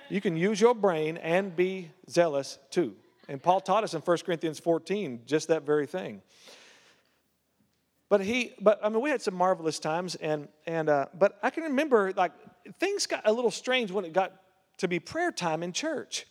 You 0.08 0.20
can 0.20 0.36
use 0.36 0.60
your 0.60 0.74
brain 0.74 1.16
and 1.16 1.54
be 1.56 1.90
zealous, 2.08 2.58
too. 2.70 2.94
And 3.28 3.42
Paul 3.42 3.60
taught 3.60 3.84
us 3.84 3.94
in 3.94 4.00
1 4.00 4.18
Corinthians 4.18 4.58
14 4.58 5.22
just 5.26 5.48
that 5.48 5.62
very 5.62 5.86
thing. 5.86 6.22
But 8.08 8.20
he, 8.20 8.52
but 8.60 8.78
I 8.82 8.88
mean, 8.90 9.00
we 9.00 9.08
had 9.08 9.22
some 9.22 9.34
marvelous 9.34 9.78
times, 9.78 10.16
and 10.16 10.48
and 10.66 10.90
uh, 10.90 11.06
but 11.18 11.38
I 11.42 11.48
can 11.48 11.62
remember 11.62 12.12
like 12.14 12.32
things 12.78 13.06
got 13.06 13.22
a 13.24 13.32
little 13.32 13.50
strange 13.50 13.90
when 13.90 14.04
it 14.04 14.12
got 14.12 14.34
to 14.78 14.88
be 14.88 14.98
prayer 14.98 15.32
time 15.32 15.62
in 15.62 15.72
church. 15.72 16.26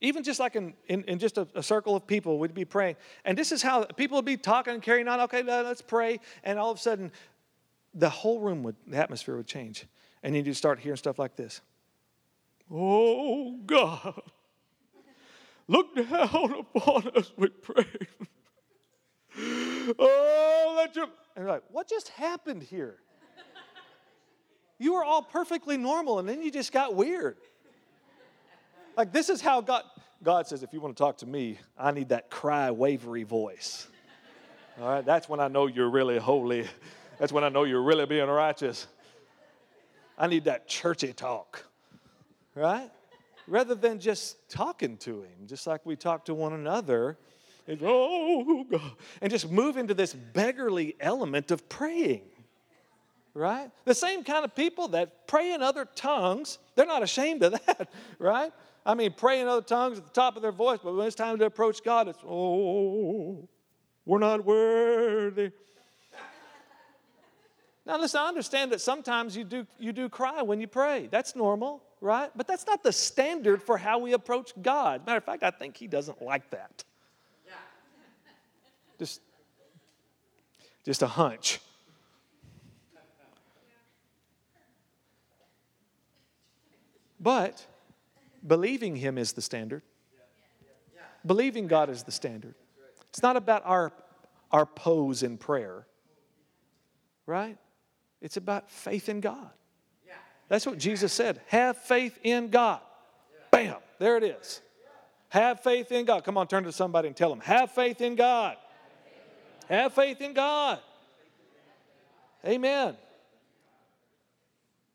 Even 0.00 0.22
just 0.22 0.38
like 0.38 0.54
in, 0.54 0.74
in, 0.86 1.02
in 1.04 1.18
just 1.18 1.38
a, 1.38 1.48
a, 1.54 1.62
circle 1.62 1.96
of 1.96 2.06
people, 2.06 2.38
we'd 2.38 2.52
be 2.52 2.66
praying. 2.66 2.96
And 3.24 3.38
this 3.38 3.52
is 3.52 3.62
how 3.62 3.84
people 3.84 4.16
would 4.16 4.26
be 4.26 4.36
talking 4.36 4.74
and 4.74 4.82
carrying 4.82 5.08
on. 5.08 5.20
Okay, 5.20 5.42
let's 5.42 5.80
pray. 5.80 6.20
And 6.42 6.58
all 6.58 6.70
of 6.70 6.76
a 6.76 6.80
sudden, 6.80 7.10
the 7.94 8.10
whole 8.10 8.40
room 8.40 8.62
would, 8.64 8.76
the 8.86 8.98
atmosphere 8.98 9.36
would 9.36 9.46
change. 9.46 9.86
And 10.22 10.36
you'd 10.36 10.54
start 10.56 10.78
hearing 10.78 10.98
stuff 10.98 11.18
like 11.18 11.36
this 11.36 11.62
Oh, 12.70 13.58
God. 13.64 14.20
Look 15.66 15.94
down 15.96 16.64
upon 16.74 17.10
us 17.16 17.32
with 17.36 17.62
praise. 17.62 17.86
oh, 19.98 20.74
let 20.76 20.94
your. 20.96 21.06
And 21.36 21.44
you're 21.44 21.48
like, 21.48 21.64
what 21.70 21.88
just 21.88 22.08
happened 22.10 22.62
here? 22.62 22.98
You 24.78 24.94
were 24.94 25.04
all 25.04 25.22
perfectly 25.22 25.76
normal, 25.76 26.18
and 26.18 26.28
then 26.28 26.42
you 26.42 26.50
just 26.50 26.72
got 26.72 26.94
weird. 26.94 27.36
Like, 28.96 29.12
this 29.12 29.28
is 29.28 29.40
how 29.40 29.60
God, 29.60 29.82
God 30.22 30.46
says, 30.46 30.62
if 30.62 30.72
you 30.72 30.80
want 30.80 30.96
to 30.96 31.02
talk 31.02 31.18
to 31.18 31.26
me, 31.26 31.58
I 31.78 31.90
need 31.90 32.10
that 32.10 32.30
cry, 32.30 32.70
wavery 32.70 33.22
voice. 33.22 33.88
All 34.80 34.88
right, 34.88 35.04
that's 35.04 35.28
when 35.28 35.40
I 35.40 35.48
know 35.48 35.66
you're 35.66 35.90
really 35.90 36.18
holy. 36.18 36.66
That's 37.18 37.32
when 37.32 37.44
I 37.44 37.48
know 37.48 37.64
you're 37.64 37.82
really 37.82 38.06
being 38.06 38.28
righteous. 38.28 38.86
I 40.18 40.26
need 40.26 40.44
that 40.44 40.68
churchy 40.68 41.12
talk, 41.12 41.64
right? 42.54 42.90
Rather 43.46 43.74
than 43.74 43.98
just 43.98 44.48
talking 44.48 44.96
to 44.98 45.22
him, 45.22 45.46
just 45.46 45.66
like 45.66 45.84
we 45.84 45.96
talk 45.96 46.24
to 46.26 46.34
one 46.34 46.52
another. 46.52 47.18
And, 47.66 47.80
oh, 47.82 48.64
God, 48.64 48.92
and 49.22 49.30
just 49.30 49.50
move 49.50 49.76
into 49.76 49.94
this 49.94 50.12
beggarly 50.12 50.96
element 51.00 51.50
of 51.50 51.68
praying. 51.68 52.28
Right? 53.32 53.70
The 53.84 53.94
same 53.94 54.22
kind 54.22 54.44
of 54.44 54.54
people 54.54 54.88
that 54.88 55.26
pray 55.26 55.52
in 55.52 55.62
other 55.62 55.86
tongues, 55.86 56.58
they're 56.74 56.86
not 56.86 57.02
ashamed 57.02 57.42
of 57.42 57.52
that, 57.66 57.90
right? 58.18 58.52
I 58.86 58.94
mean, 58.94 59.14
pray 59.16 59.40
in 59.40 59.48
other 59.48 59.62
tongues 59.62 59.98
at 59.98 60.04
the 60.04 60.12
top 60.12 60.36
of 60.36 60.42
their 60.42 60.52
voice, 60.52 60.78
but 60.84 60.94
when 60.94 61.06
it's 61.06 61.16
time 61.16 61.38
to 61.38 61.46
approach 61.46 61.82
God, 61.82 62.08
it's, 62.08 62.18
oh, 62.24 63.48
we're 64.04 64.18
not 64.18 64.44
worthy. 64.44 65.50
Now, 67.86 67.98
listen, 67.98 68.20
I 68.20 68.28
understand 68.28 68.72
that 68.72 68.80
sometimes 68.80 69.36
you 69.36 69.44
do, 69.44 69.66
you 69.78 69.92
do 69.92 70.08
cry 70.08 70.42
when 70.42 70.60
you 70.60 70.66
pray. 70.66 71.08
That's 71.10 71.36
normal, 71.36 71.82
right? 72.04 72.30
But 72.36 72.46
that's 72.46 72.66
not 72.66 72.82
the 72.82 72.92
standard 72.92 73.62
for 73.62 73.78
how 73.78 73.98
we 73.98 74.12
approach 74.12 74.52
God. 74.60 75.06
Matter 75.06 75.16
of 75.16 75.24
fact, 75.24 75.42
I 75.42 75.50
think 75.50 75.74
He 75.74 75.86
doesn't 75.86 76.20
like 76.20 76.50
that. 76.50 76.84
Just, 78.98 79.22
just 80.84 81.02
a 81.02 81.06
hunch. 81.06 81.60
But 87.18 87.66
believing 88.46 88.94
Him 88.96 89.16
is 89.16 89.32
the 89.32 89.40
standard. 89.40 89.82
Believing 91.26 91.66
God 91.68 91.88
is 91.88 92.02
the 92.02 92.12
standard. 92.12 92.54
It's 93.08 93.22
not 93.22 93.36
about 93.36 93.62
our, 93.64 93.92
our 94.52 94.66
pose 94.66 95.22
in 95.22 95.38
prayer, 95.38 95.86
right? 97.24 97.56
It's 98.20 98.36
about 98.36 98.70
faith 98.70 99.08
in 99.08 99.20
God. 99.20 99.50
That's 100.54 100.66
what 100.66 100.78
Jesus 100.78 101.12
said. 101.12 101.40
Have 101.48 101.78
faith 101.78 102.16
in 102.22 102.46
God. 102.46 102.78
Bam, 103.50 103.74
there 103.98 104.16
it 104.16 104.22
is. 104.22 104.60
Have 105.30 105.58
faith 105.64 105.90
in 105.90 106.04
God. 106.04 106.22
Come 106.22 106.38
on, 106.38 106.46
turn 106.46 106.62
to 106.62 106.70
somebody 106.70 107.08
and 107.08 107.16
tell 107.16 107.28
them, 107.28 107.40
have 107.40 107.72
faith 107.72 108.00
in 108.00 108.14
God. 108.14 108.56
Have 109.68 109.94
faith 109.94 110.20
in 110.20 110.32
God. 110.32 110.78
Amen. 112.46 112.96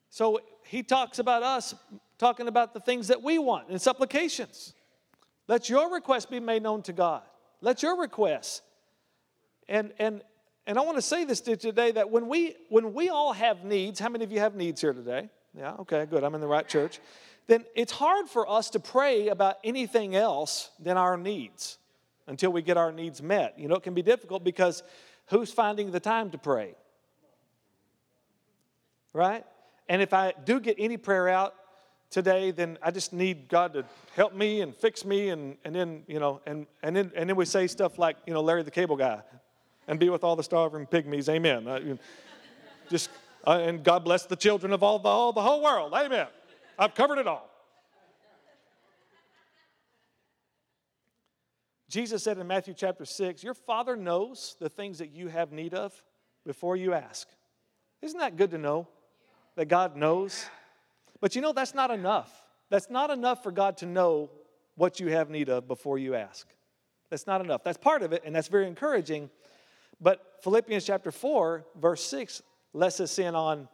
So 0.09 0.39
he 0.63 0.81
talks 0.81 1.19
about 1.19 1.43
us 1.43 1.75
talking 2.17 2.47
about 2.47 2.73
the 2.73 2.79
things 2.79 3.09
that 3.09 3.21
we 3.21 3.37
want 3.37 3.69
in 3.69 3.79
supplications. 3.79 4.73
Let 5.49 5.69
your 5.69 5.91
request 5.93 6.29
be 6.29 6.39
made 6.39 6.63
known 6.63 6.83
to 6.83 6.93
God. 6.93 7.23
Let 7.59 7.83
your 7.83 7.99
requests. 7.99 8.61
And 9.67 9.91
and 9.99 10.21
and 10.65 10.77
I 10.77 10.83
want 10.83 10.95
to 10.95 11.01
say 11.01 11.25
this 11.25 11.41
to 11.41 11.57
today 11.57 11.91
that 11.91 12.09
when 12.09 12.29
we 12.29 12.55
when 12.69 12.93
we 12.93 13.09
all 13.09 13.33
have 13.33 13.65
needs, 13.65 13.99
how 13.99 14.07
many 14.07 14.23
of 14.23 14.31
you 14.31 14.39
have 14.39 14.55
needs 14.55 14.79
here 14.79 14.93
today? 14.93 15.29
Yeah, 15.58 15.74
okay, 15.79 16.06
good. 16.06 16.24
I'm 16.24 16.36
in 16.36 16.41
the 16.41 16.48
right 16.48 16.68
church. 16.68 17.00
Then 17.48 17.65
it's 17.75 17.91
hard 17.91 18.27
for 18.27 18.50
us 18.50 18.70
to 18.72 18.79
pray 18.79 19.29
about 19.29 19.58
anything 19.63 20.15
else 20.15 20.70
than 20.79 20.98
our 20.98 21.18
needs 21.18 21.77
until 22.27 22.51
we 22.51 22.62
get 22.62 22.77
our 22.77 22.91
needs 22.91 23.22
met. 23.22 23.58
You 23.58 23.68
know, 23.68 23.75
it 23.75 23.84
can 23.84 23.96
be 23.96 24.03
difficult 24.03 24.44
because 24.44 24.84
who's 25.27 25.51
finding 25.51 25.91
the 25.91 26.00
time 26.00 26.29
to 26.32 26.38
pray? 26.38 26.75
Right? 29.13 29.44
And 29.88 30.01
if 30.01 30.13
I 30.13 30.34
do 30.46 30.60
get 30.60 30.75
any 30.77 30.98
prayer 30.98 31.27
out, 31.27 31.56
today, 32.10 32.51
then 32.51 32.77
I 32.82 32.91
just 32.91 33.13
need 33.13 33.48
God 33.48 33.74
to 33.74 33.86
help 34.15 34.34
me 34.34 34.62
and 34.62 34.75
fix 34.75 35.06
me, 35.06 35.29
and, 35.29 35.58
and 35.63 35.75
then, 35.75 36.03
you 36.08 36.20
know, 36.20 36.41
and, 36.46 36.65
and, 36.82 36.96
then, 36.96 37.12
and 37.15 37.29
then 37.29 37.36
we 37.36 37.46
say 37.46 37.68
stuff 37.68 38.00
like, 38.00 38.18
you 38.25 38.34
know, 38.34 38.41
Larry 38.41 38.63
the 38.63 38.72
Cable 38.72 38.96
Guy, 38.96 39.22
and 39.88 40.00
be 40.00 40.10
with 40.10 40.24
all 40.24 40.36
the 40.36 40.44
starving 40.44 40.86
pygmies, 40.88 41.29
amen. 41.29 42.00
Just, 42.89 43.10
uh, 43.46 43.60
and 43.62 43.84
God 43.84 44.03
bless 44.03 44.25
the 44.25 44.36
children 44.36 44.74
of 44.74 44.84
all 44.84 45.00
the, 45.00 45.10
all 45.10 45.34
the 45.34 45.41
whole 45.41 45.63
world, 45.63 45.93
amen. 45.93 46.27
I've 46.77 46.96
covered 46.96 47.19
it 47.19 47.27
all. 47.27 47.50
Jesus 51.89 52.24
said 52.24 52.38
in 52.38 52.46
Matthew 52.46 52.75
chapter 52.75 53.03
6, 53.03 53.43
Your 53.43 53.55
Father 53.55 53.96
knows 53.96 54.55
the 54.60 54.69
things 54.69 55.00
that 55.00 55.10
you 55.10 55.27
have 55.27 55.51
need 55.51 55.74
of 55.74 55.91
before 56.46 56.75
you 56.75 56.93
ask. 56.93 57.27
Isn't 58.01 58.19
that 58.19 58.38
good 58.38 58.51
to 58.51 58.58
know? 58.58 58.88
That 59.55 59.65
God 59.65 59.96
knows? 59.98 60.46
But 61.19 61.36
you 61.36 61.41
know, 61.41 61.51
that's 61.51 61.74
not 61.74 61.89
enough. 61.89 62.31
That's 62.69 62.89
not 62.89 63.10
enough 63.10 63.43
for 63.43 63.51
God 63.51 63.77
to 63.77 63.88
know 63.88 64.29
what 64.75 65.00
you 65.00 65.08
have 65.08 65.29
need 65.29 65.50
of 65.50 65.67
before 65.67 65.98
you 65.98 66.15
ask. 66.15 66.48
That's 67.10 67.25
not 67.25 67.41
enough. 67.41 67.63
That's 67.63 67.77
part 67.77 68.03
of 68.03 68.13
it, 68.13 68.22
and 68.24 68.36
that's 68.36 68.48
very 68.48 68.67
encouraging. 68.67 69.29
But 70.00 70.36
Philippians 70.43 70.86
chapter 70.86 71.12
4, 71.12 71.65
verse 71.75 72.03
6, 72.03 72.43
lets 72.73 72.99
us 72.99 73.19
in 73.19 73.35
on 73.35 73.67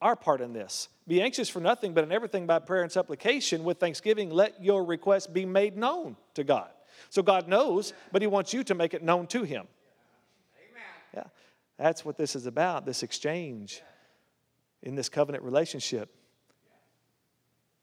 our 0.00 0.16
part 0.16 0.40
in 0.40 0.52
this. 0.52 0.88
Be 1.06 1.20
anxious 1.22 1.48
for 1.48 1.60
nothing, 1.60 1.94
but 1.94 2.04
in 2.04 2.12
everything 2.12 2.46
by 2.46 2.58
prayer 2.58 2.82
and 2.82 2.92
supplication 2.92 3.64
with 3.64 3.78
thanksgiving, 3.78 4.30
let 4.30 4.62
your 4.62 4.84
requests 4.84 5.26
be 5.26 5.44
made 5.44 5.76
known 5.76 6.16
to 6.34 6.44
God. 6.44 6.70
So 7.10 7.22
God 7.22 7.48
knows, 7.48 7.92
but 8.12 8.22
He 8.22 8.28
wants 8.28 8.52
you 8.52 8.62
to 8.64 8.74
make 8.74 8.94
it 8.94 9.02
known 9.02 9.26
to 9.28 9.42
Him. 9.42 9.66
Amen. 10.56 10.82
Yeah, 11.14 11.24
that's 11.78 12.04
what 12.04 12.16
this 12.16 12.36
is 12.36 12.46
about 12.46 12.86
this 12.86 13.02
exchange 13.02 13.82
in 14.82 14.94
this 14.94 15.08
covenant 15.08 15.42
relationship 15.42 16.14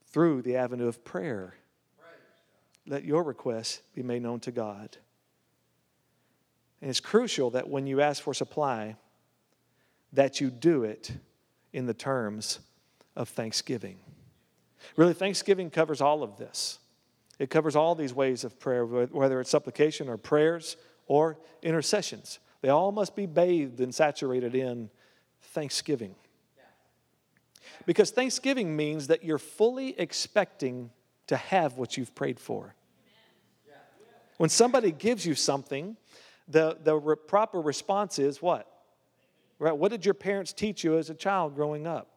through 0.08 0.41
the 0.41 0.56
avenue 0.56 0.88
of 0.88 1.03
prayer. 1.03 1.56
Let 2.88 3.03
your 3.03 3.23
requests 3.23 3.82
be 3.93 4.03
made 4.03 4.21
known 4.21 4.39
to 4.41 4.51
God. 4.51 4.97
And 6.82 6.89
it's 6.89 6.99
crucial 6.99 7.49
that 7.51 7.67
when 7.67 7.88
you 7.88 7.99
ask 7.99 8.21
for 8.21 8.34
supply, 8.34 8.95
that 10.15 10.41
you 10.41 10.49
do 10.49 10.84
it 10.84 11.12
in 11.71 11.86
the 11.86 11.93
terms 11.93 12.60
of 13.15 13.30
thanksgiving. 13.30 13.99
Really, 14.95 15.13
thanksgiving 15.13 15.69
covers 15.69 16.01
all 16.01 16.23
of 16.23 16.38
this. 16.38 16.80
It 17.38 17.49
covers 17.49 17.75
all 17.75 17.95
these 17.95 18.13
ways 18.13 18.43
of 18.43 18.60
prayer, 18.60 18.86
whether 18.86 19.39
it's 19.41 19.49
supplication 19.49 20.08
or 20.08 20.17
prayers 20.17 20.78
or 21.08 21.38
intercessions. 21.62 22.39
They 22.62 22.69
all 22.69 22.91
must 22.91 23.15
be 23.15 23.25
bathed 23.25 23.80
and 23.80 23.93
saturated 23.93 24.56
in 24.56 24.89
thanksgiving. 25.41 26.15
Because 27.86 28.10
Thanksgiving 28.10 28.75
means 28.75 29.08
that 29.08 29.23
you're 29.23 29.38
fully 29.38 29.99
expecting 29.99 30.91
to 31.28 31.36
have 31.36 31.78
what 31.78 31.97
you've 31.97 32.15
prayed 32.15 32.39
for. 32.39 32.73
When 34.38 34.49
somebody 34.49 34.91
gives 34.91 35.25
you 35.25 35.36
something, 35.36 35.95
the, 36.47 36.78
the 36.84 36.95
re- 36.95 37.15
proper 37.15 37.62
response 37.62 38.19
is 38.19 38.41
what? 38.41 38.67
Right? 39.60 39.76
What 39.76 39.91
did 39.91 40.06
your 40.06 40.13
parents 40.13 40.54
teach 40.54 40.84
you 40.84 40.98
as 40.98 41.10
a 41.10 41.13
child 41.13 41.56
growing 41.56 41.88
up? 41.88 42.10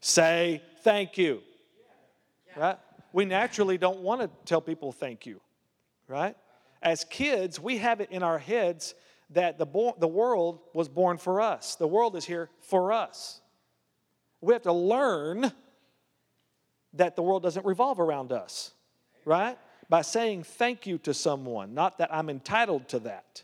Say 0.00 0.62
thank 0.82 1.18
you. 1.18 1.42
Right? 2.56 2.78
We 3.12 3.24
naturally 3.24 3.78
don't 3.78 4.00
want 4.00 4.22
to 4.22 4.30
tell 4.44 4.60
people 4.60 4.92
thank 4.92 5.26
you. 5.26 5.40
Right? 6.08 6.36
As 6.82 7.04
kids, 7.04 7.60
we 7.60 7.78
have 7.78 8.00
it 8.00 8.10
in 8.10 8.22
our 8.22 8.38
heads 8.38 8.94
that 9.30 9.58
the, 9.58 9.66
bo- 9.66 9.96
the 9.98 10.08
world 10.08 10.60
was 10.72 10.88
born 10.88 11.18
for 11.18 11.40
us. 11.40 11.74
The 11.74 11.88
world 11.88 12.16
is 12.16 12.24
here 12.24 12.48
for 12.60 12.92
us. 12.92 13.40
We 14.40 14.52
have 14.52 14.62
to 14.62 14.72
learn 14.72 15.50
that 16.92 17.16
the 17.16 17.22
world 17.22 17.42
doesn't 17.42 17.66
revolve 17.66 18.00
around 18.00 18.32
us, 18.32 18.72
right? 19.24 19.58
By 19.88 20.02
saying 20.02 20.44
thank 20.44 20.86
you 20.86 20.98
to 20.98 21.12
someone, 21.12 21.74
not 21.74 21.98
that 21.98 22.14
I'm 22.14 22.30
entitled 22.30 22.88
to 22.90 23.00
that, 23.00 23.42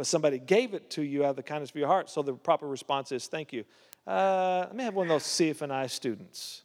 but 0.00 0.06
somebody 0.06 0.38
gave 0.38 0.72
it 0.72 0.88
to 0.88 1.02
you 1.02 1.26
out 1.26 1.28
of 1.32 1.36
the 1.36 1.42
kindness 1.42 1.68
of 1.68 1.76
your 1.76 1.86
heart. 1.86 2.08
So 2.08 2.22
the 2.22 2.32
proper 2.32 2.66
response 2.66 3.12
is 3.12 3.26
thank 3.26 3.52
you. 3.52 3.66
Uh, 4.06 4.60
let 4.60 4.74
me 4.74 4.82
have 4.82 4.94
one 4.94 5.04
of 5.04 5.10
those 5.10 5.24
CFNI 5.24 5.90
students. 5.90 6.62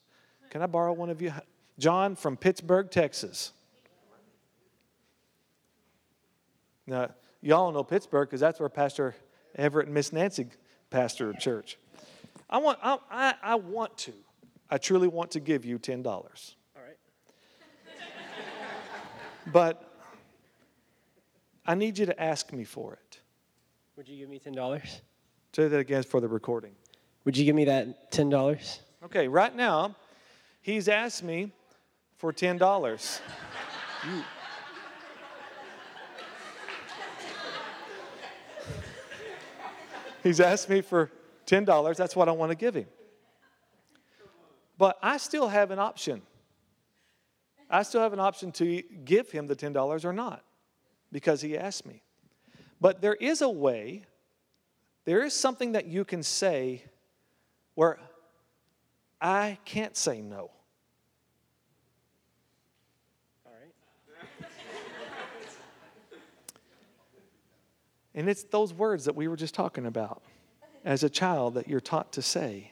Can 0.49 0.61
I 0.61 0.67
borrow 0.67 0.93
one 0.93 1.09
of 1.09 1.21
you? 1.21 1.33
John 1.77 2.15
from 2.15 2.37
Pittsburg, 2.37 2.91
Texas. 2.91 3.51
Now, 6.87 7.09
y'all 7.41 7.73
know 7.73 7.83
Pittsburg 7.83 8.29
because 8.29 8.39
that's 8.39 8.61
where 8.61 8.69
Pastor 8.69 9.13
Everett 9.55 9.87
and 9.87 9.93
Miss 9.93 10.13
Nancy 10.13 10.47
pastor 10.89 11.31
a 11.31 11.37
church. 11.37 11.77
I 12.49 12.59
want, 12.59 12.79
I, 12.81 12.99
I, 13.11 13.33
I 13.43 13.55
want 13.55 13.97
to, 13.97 14.13
I 14.69 14.77
truly 14.77 15.09
want 15.09 15.31
to 15.31 15.41
give 15.41 15.65
you 15.65 15.77
$10. 15.77 16.05
All 16.05 16.29
right. 16.77 16.97
but 19.51 19.91
I 21.65 21.75
need 21.75 21.97
you 21.97 22.05
to 22.05 22.21
ask 22.21 22.53
me 22.53 22.63
for 22.63 22.93
it. 22.93 23.04
Would 23.95 24.09
you 24.09 24.17
give 24.17 24.29
me 24.29 24.39
$10? 24.39 24.99
Say 25.53 25.67
that 25.69 25.79
again 25.79 26.03
for 26.03 26.19
the 26.19 26.27
recording. 26.27 26.73
Would 27.23 27.37
you 27.37 27.45
give 27.45 27.55
me 27.55 27.63
that 27.65 28.11
$10? 28.11 28.79
Okay, 29.05 29.27
right 29.27 29.55
now, 29.55 29.95
he's 30.61 30.89
asked 30.89 31.23
me 31.23 31.53
for 32.17 32.33
$10. 32.33 33.21
you, 34.05 34.23
he's 40.23 40.41
asked 40.41 40.69
me 40.69 40.81
for 40.81 41.09
$10, 41.47 41.95
that's 41.95 42.15
what 42.17 42.27
I 42.27 42.31
want 42.31 42.51
to 42.51 42.55
give 42.55 42.75
him. 42.75 42.87
But 44.77 44.97
I 45.01 45.17
still 45.17 45.47
have 45.47 45.71
an 45.71 45.79
option. 45.79 46.21
I 47.69 47.83
still 47.83 48.01
have 48.01 48.11
an 48.11 48.19
option 48.19 48.51
to 48.53 48.81
give 49.05 49.31
him 49.31 49.47
the 49.47 49.55
$10 49.55 50.05
or 50.05 50.11
not 50.11 50.43
because 51.11 51.41
he 51.41 51.57
asked 51.57 51.85
me. 51.85 52.01
But 52.81 53.01
there 53.01 53.15
is 53.15 53.41
a 53.41 53.49
way, 53.49 54.03
there 55.05 55.23
is 55.23 55.33
something 55.33 55.73
that 55.73 55.87
you 55.87 56.05
can 56.05 56.23
say 56.23 56.83
where 57.75 57.99
I 59.21 59.57
can't 59.65 59.95
say 59.95 60.21
no. 60.21 60.51
All 63.45 63.51
right. 63.51 64.49
And 68.13 68.29
it's 68.29 68.43
those 68.43 68.73
words 68.73 69.05
that 69.05 69.15
we 69.15 69.27
were 69.27 69.35
just 69.35 69.53
talking 69.53 69.85
about 69.85 70.21
as 70.83 71.03
a 71.03 71.09
child 71.09 71.55
that 71.55 71.67
you're 71.67 71.79
taught 71.79 72.13
to 72.13 72.21
say. 72.21 72.71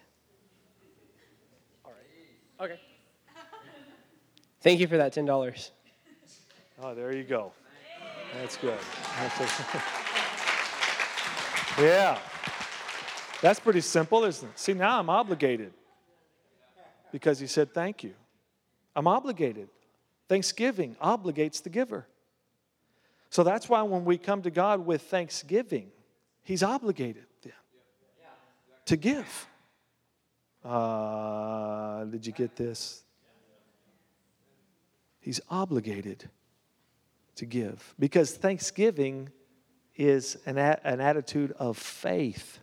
All 1.83 1.91
right. 1.91 2.71
Okay. 2.71 2.79
Thank 4.61 4.79
you 4.79 4.87
for 4.87 4.97
that 4.97 5.13
$10. 5.13 5.69
Oh, 6.81 6.95
there 6.95 7.13
you 7.13 7.23
go. 7.23 7.51
That's 8.39 8.57
good. 8.57 8.79
Yeah. 11.79 12.19
That's 13.41 13.59
pretty 13.59 13.81
simple, 13.81 14.23
isn't 14.23 14.47
it? 14.47 14.59
See, 14.59 14.73
now 14.73 14.99
I'm 14.99 15.09
obligated 15.09 15.73
because 17.11 17.39
he 17.39 17.47
said 17.47 17.73
thank 17.73 18.03
you. 18.03 18.13
I'm 18.95 19.07
obligated. 19.07 19.69
Thanksgiving 20.29 20.95
obligates 21.01 21.61
the 21.61 21.69
giver. 21.69 22.05
So 23.29 23.43
that's 23.43 23.67
why 23.67 23.81
when 23.81 24.05
we 24.05 24.17
come 24.17 24.43
to 24.43 24.51
God 24.51 24.85
with 24.85 25.01
thanksgiving, 25.01 25.91
he's 26.43 26.61
obligated 26.63 27.25
then 27.41 27.53
to 28.85 28.95
give. 28.95 29.47
Uh, 30.63 32.05
did 32.05 32.25
you 32.25 32.31
get 32.31 32.55
this? 32.55 33.03
He's 35.19 35.41
obligated 35.49 36.29
to 37.35 37.45
give 37.45 37.93
because 37.99 38.31
thanksgiving 38.31 39.29
is 39.95 40.37
an, 40.45 40.57
a- 40.57 40.79
an 40.83 41.01
attitude 41.01 41.51
of 41.53 41.77
faith. 41.77 42.59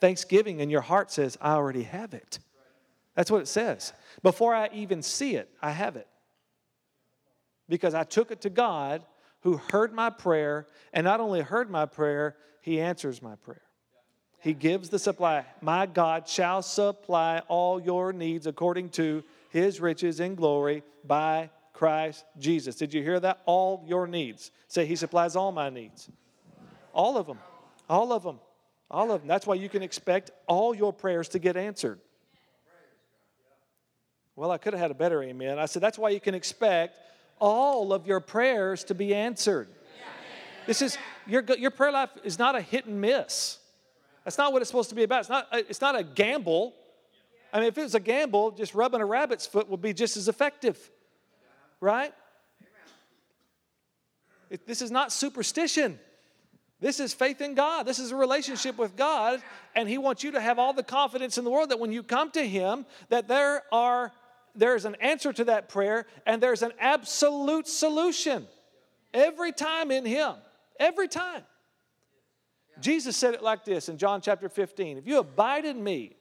Thanksgiving 0.00 0.60
in 0.60 0.70
your 0.70 0.80
heart 0.80 1.10
says, 1.10 1.36
I 1.40 1.52
already 1.52 1.82
have 1.82 2.14
it. 2.14 2.38
That's 3.14 3.30
what 3.30 3.40
it 3.40 3.48
says. 3.48 3.92
Before 4.22 4.54
I 4.54 4.68
even 4.72 5.02
see 5.02 5.34
it, 5.34 5.50
I 5.60 5.72
have 5.72 5.96
it. 5.96 6.06
Because 7.68 7.94
I 7.94 8.04
took 8.04 8.30
it 8.30 8.42
to 8.42 8.50
God 8.50 9.02
who 9.40 9.56
heard 9.56 9.92
my 9.92 10.10
prayer, 10.10 10.66
and 10.92 11.04
not 11.04 11.20
only 11.20 11.40
heard 11.40 11.70
my 11.70 11.86
prayer, 11.86 12.36
he 12.60 12.80
answers 12.80 13.22
my 13.22 13.36
prayer. 13.36 13.62
He 14.40 14.54
gives 14.54 14.88
the 14.88 14.98
supply. 14.98 15.44
My 15.60 15.86
God 15.86 16.28
shall 16.28 16.62
supply 16.62 17.42
all 17.48 17.80
your 17.80 18.12
needs 18.12 18.46
according 18.46 18.90
to 18.90 19.24
his 19.50 19.80
riches 19.80 20.20
in 20.20 20.34
glory 20.34 20.82
by 21.04 21.50
Christ 21.78 22.24
Jesus. 22.36 22.74
Did 22.74 22.92
you 22.92 23.04
hear 23.04 23.20
that? 23.20 23.40
All 23.46 23.84
your 23.86 24.08
needs. 24.08 24.50
Say, 24.66 24.84
He 24.84 24.96
supplies 24.96 25.36
all 25.36 25.52
my 25.52 25.70
needs. 25.70 26.10
All 26.92 27.16
of 27.16 27.28
them. 27.28 27.38
All 27.88 28.12
of 28.12 28.24
them. 28.24 28.40
All 28.90 29.12
of 29.12 29.20
them. 29.20 29.28
That's 29.28 29.46
why 29.46 29.54
you 29.54 29.68
can 29.68 29.84
expect 29.84 30.32
all 30.48 30.74
your 30.74 30.92
prayers 30.92 31.28
to 31.30 31.38
get 31.38 31.56
answered. 31.56 32.00
Well, 34.34 34.50
I 34.50 34.58
could 34.58 34.72
have 34.72 34.80
had 34.80 34.90
a 34.90 34.94
better 34.94 35.22
amen. 35.22 35.60
I 35.60 35.66
said, 35.66 35.80
that's 35.80 35.98
why 35.98 36.10
you 36.10 36.18
can 36.18 36.34
expect 36.34 36.96
all 37.38 37.92
of 37.92 38.08
your 38.08 38.18
prayers 38.18 38.82
to 38.84 38.94
be 38.94 39.14
answered. 39.14 39.68
This 40.66 40.82
is, 40.82 40.98
your, 41.26 41.44
your 41.58 41.70
prayer 41.70 41.92
life 41.92 42.10
is 42.24 42.40
not 42.40 42.56
a 42.56 42.60
hit 42.60 42.86
and 42.86 43.00
miss. 43.00 43.58
That's 44.24 44.36
not 44.36 44.52
what 44.52 44.62
it's 44.62 44.70
supposed 44.70 44.90
to 44.90 44.96
be 44.96 45.04
about. 45.04 45.20
It's 45.20 45.28
not, 45.28 45.46
uh, 45.52 45.62
it's 45.68 45.80
not 45.80 45.96
a 45.96 46.02
gamble. 46.02 46.74
I 47.52 47.60
mean, 47.60 47.68
if 47.68 47.78
it 47.78 47.82
was 47.82 47.94
a 47.94 48.00
gamble, 48.00 48.50
just 48.50 48.74
rubbing 48.74 49.00
a 49.00 49.06
rabbit's 49.06 49.46
foot 49.46 49.68
would 49.68 49.80
be 49.80 49.92
just 49.92 50.16
as 50.16 50.28
effective, 50.28 50.90
right? 51.80 52.12
It, 54.50 54.66
this 54.66 54.82
is 54.82 54.90
not 54.90 55.12
superstition. 55.12 55.98
This 56.80 57.00
is 57.00 57.12
faith 57.12 57.40
in 57.40 57.54
God. 57.54 57.84
This 57.84 57.98
is 57.98 58.12
a 58.12 58.16
relationship 58.16 58.78
with 58.78 58.96
God, 58.96 59.42
and 59.74 59.88
He 59.88 59.98
wants 59.98 60.22
you 60.22 60.32
to 60.32 60.40
have 60.40 60.58
all 60.58 60.72
the 60.72 60.82
confidence 60.82 61.36
in 61.36 61.44
the 61.44 61.50
world 61.50 61.70
that 61.70 61.80
when 61.80 61.92
you 61.92 62.02
come 62.02 62.30
to 62.32 62.46
Him, 62.46 62.86
that 63.08 63.28
there 63.28 63.62
are 63.72 64.12
there's 64.54 64.84
an 64.84 64.96
answer 64.96 65.32
to 65.32 65.44
that 65.44 65.68
prayer, 65.68 66.06
and 66.26 66.42
there's 66.42 66.62
an 66.62 66.72
absolute 66.80 67.68
solution 67.68 68.46
every 69.14 69.52
time 69.52 69.90
in 69.90 70.04
Him. 70.04 70.34
Every 70.80 71.08
time. 71.08 71.42
Jesus 72.80 73.16
said 73.16 73.34
it 73.34 73.42
like 73.42 73.64
this 73.64 73.88
in 73.88 73.98
John 73.98 74.20
chapter 74.20 74.48
15 74.48 74.98
If 74.98 75.06
you 75.06 75.18
abide 75.18 75.64
in 75.64 75.82
me, 75.82 76.16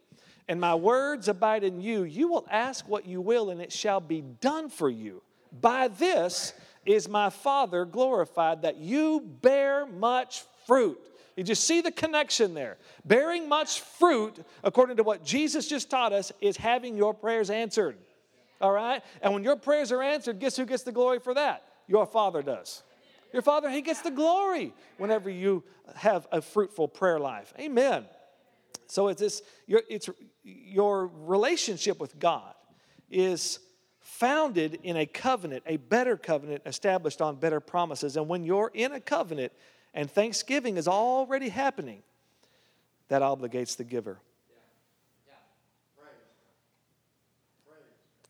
and 0.48 0.62
my 0.62 0.76
words 0.76 1.28
abide 1.28 1.64
in 1.64 1.82
you, 1.82 2.04
you 2.04 2.28
will 2.28 2.48
ask 2.50 2.88
what 2.88 3.06
you 3.06 3.22
will, 3.22 3.50
and 3.50 3.62
it 3.62 3.72
shall 3.72 4.00
be 4.00 4.22
done 4.22 4.70
for 4.70 4.90
you. 4.90 5.22
By 5.52 5.88
this 5.88 6.54
is 6.86 7.10
my 7.10 7.30
Father 7.30 7.86
glorified, 7.86 8.62
that 8.62 8.78
you 8.78 9.22
bear 9.42 9.86
much 9.86 10.44
fruit. 10.66 11.00
Did 11.36 11.50
you 11.50 11.56
see 11.56 11.82
the 11.82 11.92
connection 11.92 12.54
there. 12.54 12.78
Bearing 13.06 13.48
much 13.48 13.82
fruit, 13.82 14.44
according 14.64 14.98
to 14.98 15.04
what 15.04 15.24
Jesus 15.24 15.68
just 15.68 15.90
taught 15.90 16.12
us, 16.12 16.32
is 16.42 16.58
having 16.58 16.98
your 16.98 17.14
prayers 17.14 17.50
answered. 17.50 17.98
All 18.60 18.72
right? 18.72 19.04
And 19.22 19.34
when 19.34 19.44
your 19.44 19.56
prayers 19.56 19.92
are 19.92 20.02
answered, 20.02 20.40
guess 20.40 20.56
who 20.56 20.66
gets 20.66 20.84
the 20.84 20.92
glory 20.92 21.20
for 21.20 21.34
that? 21.36 21.64
Your 21.88 22.08
Father 22.08 22.42
does. 22.42 22.82
Your 23.32 23.44
Father, 23.44 23.70
He 23.70 23.82
gets 23.82 24.02
the 24.02 24.12
glory 24.12 24.74
whenever 24.98 25.30
you 25.30 25.64
have 25.96 26.28
a 26.32 26.42
fruitful 26.42 26.88
prayer 26.88 27.20
life. 27.20 27.54
Amen. 27.60 28.06
So 28.88 29.10
it's 29.10 29.22
this, 29.22 29.42
your, 29.68 29.82
it's, 29.90 30.10
your 30.44 31.08
relationship 31.08 32.00
with 32.00 32.18
God 32.18 32.54
is 33.12 33.60
founded 34.20 34.80
in 34.82 34.98
a 34.98 35.06
covenant, 35.06 35.62
a 35.68 35.78
better 35.78 36.18
covenant 36.18 36.64
established 36.66 37.22
on 37.22 37.36
better 37.36 37.60
promises. 37.60 38.18
And 38.18 38.28
when 38.28 38.44
you're 38.44 38.72
in 38.74 38.94
a 38.94 39.00
covenant 39.00 39.54
and 39.94 40.10
thanksgiving 40.10 40.78
is 40.78 40.88
already 40.88 41.50
happening, 41.50 42.02
that 43.10 43.22
obligates 43.22 43.78
the 43.78 43.84
giver. 43.84 44.18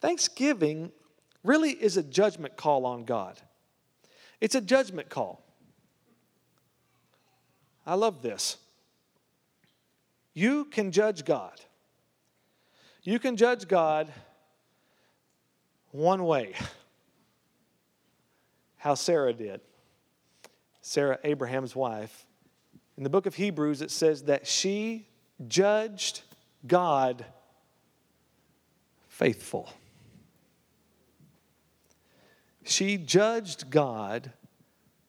Thanksgiving 0.01 0.91
really 1.43 1.71
is 1.71 1.95
a 1.95 2.03
judgment 2.03 2.57
call 2.57 2.85
on 2.85 3.05
God. 3.05 3.39
It's 4.41 4.55
a 4.55 4.61
judgment 4.61 5.09
call. 5.09 5.41
I 7.85 7.95
love 7.95 8.21
this. 8.21 8.57
You 10.33 10.65
can 10.65 10.91
judge 10.91 11.23
God. 11.23 11.61
You 13.03 13.19
can 13.19 13.37
judge 13.37 13.69
God 13.69 14.11
one 15.97 16.23
way. 16.23 16.53
How 18.77 18.93
Sarah 18.93 19.33
did. 19.33 19.61
Sarah, 20.81 21.19
Abraham's 21.23 21.75
wife. 21.75 22.25
In 22.97 23.03
the 23.03 23.09
book 23.09 23.25
of 23.25 23.35
Hebrews, 23.35 23.81
it 23.81 23.91
says 23.91 24.23
that 24.23 24.47
she 24.47 25.07
judged 25.47 26.21
God 26.65 27.25
faithful. 29.07 29.69
She 32.63 32.97
judged 32.97 33.69
God 33.69 34.31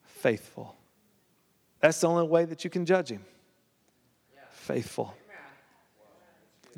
faithful. 0.02 0.74
That's 1.80 2.00
the 2.00 2.08
only 2.08 2.26
way 2.26 2.44
that 2.46 2.64
you 2.64 2.70
can 2.70 2.86
judge 2.86 3.10
him. 3.10 3.24
Faithful. 4.50 5.14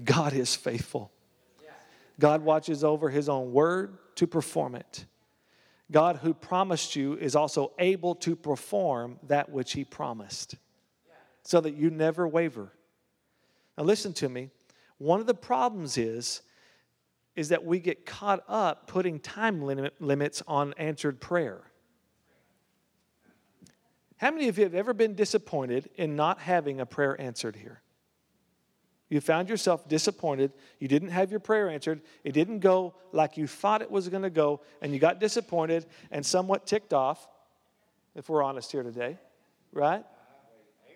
God 0.04 0.32
is 0.32 0.54
faithful. 0.54 1.10
God 2.20 2.42
watches 2.42 2.84
over 2.84 3.10
his 3.10 3.28
own 3.28 3.52
word 3.52 3.98
to 4.16 4.28
perform 4.28 4.76
it. 4.76 5.06
God, 5.90 6.18
who 6.18 6.32
promised 6.32 6.94
you, 6.94 7.14
is 7.14 7.34
also 7.34 7.72
able 7.78 8.14
to 8.16 8.36
perform 8.36 9.18
that 9.24 9.50
which 9.50 9.72
he 9.72 9.84
promised 9.84 10.54
so 11.42 11.60
that 11.60 11.74
you 11.74 11.90
never 11.90 12.28
waver. 12.28 12.72
Now, 13.76 13.84
listen 13.84 14.12
to 14.14 14.28
me. 14.28 14.50
One 14.98 15.20
of 15.20 15.26
the 15.26 15.34
problems 15.34 15.98
is, 15.98 16.42
is 17.34 17.48
that 17.48 17.64
we 17.64 17.80
get 17.80 18.06
caught 18.06 18.44
up 18.46 18.86
putting 18.86 19.18
time 19.18 19.62
limit, 19.62 20.00
limits 20.00 20.42
on 20.46 20.74
answered 20.74 21.20
prayer. 21.20 21.62
How 24.18 24.30
many 24.30 24.48
of 24.48 24.58
you 24.58 24.64
have 24.64 24.74
ever 24.74 24.92
been 24.92 25.14
disappointed 25.14 25.88
in 25.94 26.14
not 26.14 26.40
having 26.40 26.78
a 26.78 26.86
prayer 26.86 27.18
answered 27.18 27.56
here? 27.56 27.80
You 29.10 29.20
found 29.20 29.48
yourself 29.48 29.88
disappointed. 29.88 30.52
You 30.78 30.86
didn't 30.86 31.08
have 31.08 31.32
your 31.32 31.40
prayer 31.40 31.68
answered. 31.68 32.00
It 32.22 32.32
didn't 32.32 32.60
go 32.60 32.94
like 33.12 33.36
you 33.36 33.48
thought 33.48 33.82
it 33.82 33.90
was 33.90 34.08
going 34.08 34.22
to 34.22 34.30
go, 34.30 34.60
and 34.80 34.94
you 34.94 35.00
got 35.00 35.18
disappointed 35.18 35.84
and 36.12 36.24
somewhat 36.24 36.64
ticked 36.64 36.94
off, 36.94 37.28
if 38.14 38.28
we're 38.28 38.42
honest 38.42 38.70
here 38.70 38.84
today, 38.84 39.18
right? 39.72 40.04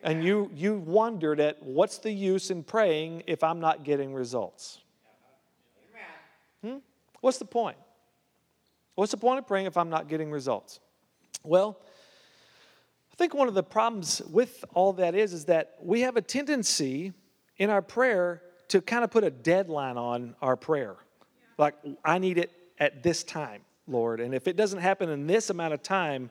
And 0.04 0.22
you, 0.22 0.48
you 0.54 0.76
wondered 0.76 1.40
at 1.40 1.60
what's 1.62 1.98
the 1.98 2.12
use 2.12 2.50
in 2.50 2.62
praying 2.62 3.24
if 3.26 3.42
I'm 3.42 3.58
not 3.58 3.82
getting 3.82 4.14
results? 4.14 4.78
Hmm? 6.62 6.76
What's 7.20 7.38
the 7.38 7.44
point? 7.44 7.76
What's 8.94 9.10
the 9.10 9.18
point 9.18 9.40
of 9.40 9.46
praying 9.46 9.66
if 9.66 9.76
I'm 9.76 9.90
not 9.90 10.08
getting 10.08 10.30
results? 10.30 10.78
Well, 11.42 11.80
I 13.12 13.16
think 13.16 13.34
one 13.34 13.48
of 13.48 13.54
the 13.54 13.62
problems 13.62 14.22
with 14.30 14.64
all 14.72 14.92
that 14.94 15.16
is 15.16 15.32
is 15.32 15.46
that 15.46 15.76
we 15.80 16.02
have 16.02 16.16
a 16.16 16.22
tendency 16.22 17.12
in 17.58 17.70
our 17.70 17.82
prayer 17.82 18.42
to 18.68 18.80
kind 18.80 19.04
of 19.04 19.10
put 19.10 19.24
a 19.24 19.30
deadline 19.30 19.96
on 19.96 20.34
our 20.42 20.56
prayer. 20.56 20.96
Like 21.58 21.74
I 22.04 22.18
need 22.18 22.38
it 22.38 22.50
at 22.78 23.02
this 23.02 23.22
time, 23.22 23.62
Lord, 23.86 24.20
and 24.20 24.34
if 24.34 24.48
it 24.48 24.56
doesn't 24.56 24.80
happen 24.80 25.08
in 25.08 25.26
this 25.26 25.50
amount 25.50 25.74
of 25.74 25.82
time, 25.82 26.30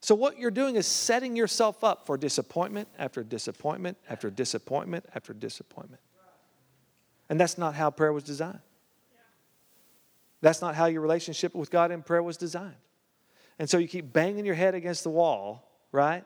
so 0.00 0.14
what 0.14 0.38
you're 0.38 0.50
doing 0.50 0.76
is 0.76 0.86
setting 0.86 1.36
yourself 1.36 1.84
up 1.84 2.06
for 2.06 2.16
disappointment 2.16 2.88
after 2.98 3.22
disappointment 3.22 3.98
after 4.08 4.30
disappointment 4.30 5.04
after 5.14 5.34
disappointment. 5.34 6.00
And 7.28 7.38
that's 7.38 7.58
not 7.58 7.74
how 7.74 7.90
prayer 7.90 8.12
was 8.12 8.24
designed. 8.24 8.60
That's 10.40 10.62
not 10.62 10.74
how 10.74 10.86
your 10.86 11.02
relationship 11.02 11.54
with 11.54 11.70
God 11.70 11.90
in 11.90 12.02
prayer 12.02 12.22
was 12.22 12.36
designed. 12.36 12.76
And 13.58 13.68
so 13.68 13.76
you 13.76 13.86
keep 13.86 14.10
banging 14.10 14.46
your 14.46 14.54
head 14.54 14.74
against 14.74 15.04
the 15.04 15.10
wall, 15.10 15.70
right? 15.92 16.24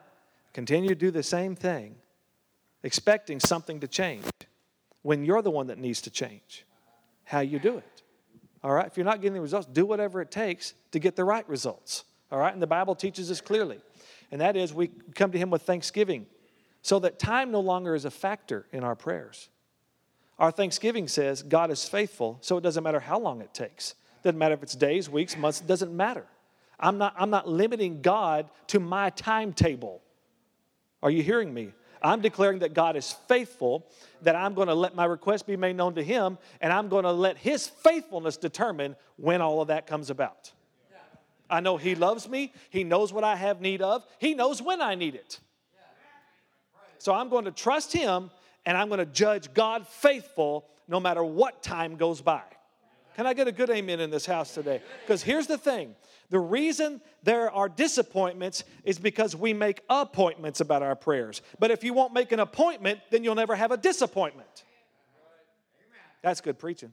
Continue 0.52 0.88
to 0.90 0.94
do 0.94 1.10
the 1.10 1.22
same 1.22 1.56
thing, 1.56 1.96
expecting 2.84 3.40
something 3.40 3.80
to 3.80 3.88
change 3.88 4.24
when 5.02 5.24
you're 5.24 5.42
the 5.42 5.50
one 5.50 5.66
that 5.66 5.78
needs 5.78 6.02
to 6.02 6.10
change 6.10 6.64
how 7.24 7.40
you 7.40 7.58
do 7.58 7.78
it. 7.78 8.02
All 8.62 8.70
right? 8.70 8.86
If 8.86 8.96
you're 8.96 9.04
not 9.04 9.20
getting 9.20 9.34
the 9.34 9.40
results, 9.40 9.66
do 9.66 9.84
whatever 9.84 10.20
it 10.20 10.30
takes 10.30 10.74
to 10.92 10.98
get 11.00 11.16
the 11.16 11.24
right 11.24 11.48
results. 11.48 12.04
All 12.30 12.38
right? 12.38 12.52
And 12.52 12.62
the 12.62 12.66
Bible 12.66 12.94
teaches 12.94 13.30
us 13.30 13.40
clearly. 13.40 13.80
And 14.30 14.40
that 14.40 14.56
is 14.56 14.72
we 14.72 14.88
come 15.14 15.32
to 15.32 15.38
Him 15.38 15.50
with 15.50 15.62
thanksgiving. 15.62 16.26
so 16.82 16.98
that 17.00 17.18
time 17.18 17.50
no 17.50 17.60
longer 17.60 17.94
is 17.94 18.04
a 18.04 18.10
factor 18.10 18.66
in 18.72 18.84
our 18.84 18.94
prayers. 18.94 19.48
Our 20.38 20.50
Thanksgiving 20.50 21.08
says 21.08 21.42
God 21.42 21.70
is 21.70 21.88
faithful, 21.88 22.38
so 22.40 22.58
it 22.58 22.62
doesn't 22.62 22.82
matter 22.82 23.00
how 23.00 23.18
long 23.18 23.40
it 23.40 23.54
takes. 23.54 23.94
Doesn't 24.22 24.38
matter 24.38 24.54
if 24.54 24.62
it's 24.62 24.74
days, 24.74 25.08
weeks, 25.08 25.36
months, 25.36 25.60
it 25.60 25.66
doesn't 25.66 25.94
matter. 25.96 26.26
I'm 26.78 26.98
not, 26.98 27.14
I'm 27.16 27.30
not 27.30 27.48
limiting 27.48 28.02
God 28.02 28.50
to 28.68 28.80
my 28.80 29.10
timetable. 29.10 30.02
Are 31.02 31.10
you 31.10 31.22
hearing 31.22 31.54
me? 31.54 31.72
I'm 32.04 32.20
declaring 32.20 32.58
that 32.58 32.74
God 32.74 32.96
is 32.96 33.12
faithful, 33.28 33.86
that 34.22 34.36
I'm 34.36 34.52
going 34.52 34.68
to 34.68 34.74
let 34.74 34.94
my 34.94 35.06
request 35.06 35.46
be 35.46 35.56
made 35.56 35.74
known 35.74 35.94
to 35.94 36.02
Him, 36.02 36.36
and 36.60 36.72
I'm 36.72 36.88
going 36.88 37.04
to 37.04 37.12
let 37.12 37.38
His 37.38 37.66
faithfulness 37.66 38.36
determine 38.36 38.94
when 39.16 39.40
all 39.40 39.62
of 39.62 39.68
that 39.68 39.86
comes 39.86 40.10
about. 40.10 40.52
I 41.48 41.60
know 41.60 41.78
He 41.78 41.94
loves 41.94 42.28
me, 42.28 42.52
He 42.68 42.84
knows 42.84 43.12
what 43.12 43.24
I 43.24 43.36
have 43.36 43.60
need 43.62 43.80
of, 43.80 44.04
He 44.18 44.34
knows 44.34 44.60
when 44.60 44.82
I 44.82 44.94
need 44.94 45.14
it. 45.14 45.40
So 46.98 47.14
I'm 47.14 47.30
going 47.30 47.46
to 47.46 47.50
trust 47.50 47.92
Him, 47.92 48.30
and 48.66 48.76
I'm 48.76 48.88
going 48.88 48.98
to 48.98 49.06
judge 49.06 49.52
God 49.54 49.88
faithful 49.88 50.66
no 50.86 51.00
matter 51.00 51.24
what 51.24 51.62
time 51.62 51.96
goes 51.96 52.20
by. 52.20 52.42
Can 53.14 53.26
I 53.26 53.34
get 53.34 53.46
a 53.46 53.52
good 53.52 53.70
amen 53.70 54.00
in 54.00 54.10
this 54.10 54.26
house 54.26 54.54
today? 54.54 54.82
Because 55.02 55.22
here's 55.22 55.46
the 55.46 55.58
thing 55.58 55.94
the 56.30 56.38
reason 56.38 57.00
there 57.22 57.50
are 57.50 57.68
disappointments 57.68 58.64
is 58.82 58.98
because 58.98 59.36
we 59.36 59.52
make 59.52 59.82
appointments 59.88 60.60
about 60.60 60.82
our 60.82 60.96
prayers. 60.96 61.42
But 61.58 61.70
if 61.70 61.84
you 61.84 61.94
won't 61.94 62.12
make 62.12 62.32
an 62.32 62.40
appointment, 62.40 63.00
then 63.10 63.22
you'll 63.22 63.34
never 63.34 63.54
have 63.54 63.70
a 63.70 63.76
disappointment. 63.76 64.64
That's 66.22 66.40
good 66.40 66.58
preaching. 66.58 66.92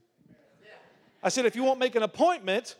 I 1.22 1.28
said, 1.28 1.46
if 1.46 1.56
you 1.56 1.62
won't 1.62 1.78
make 1.78 1.94
an 1.94 2.02
appointment, 2.02 2.76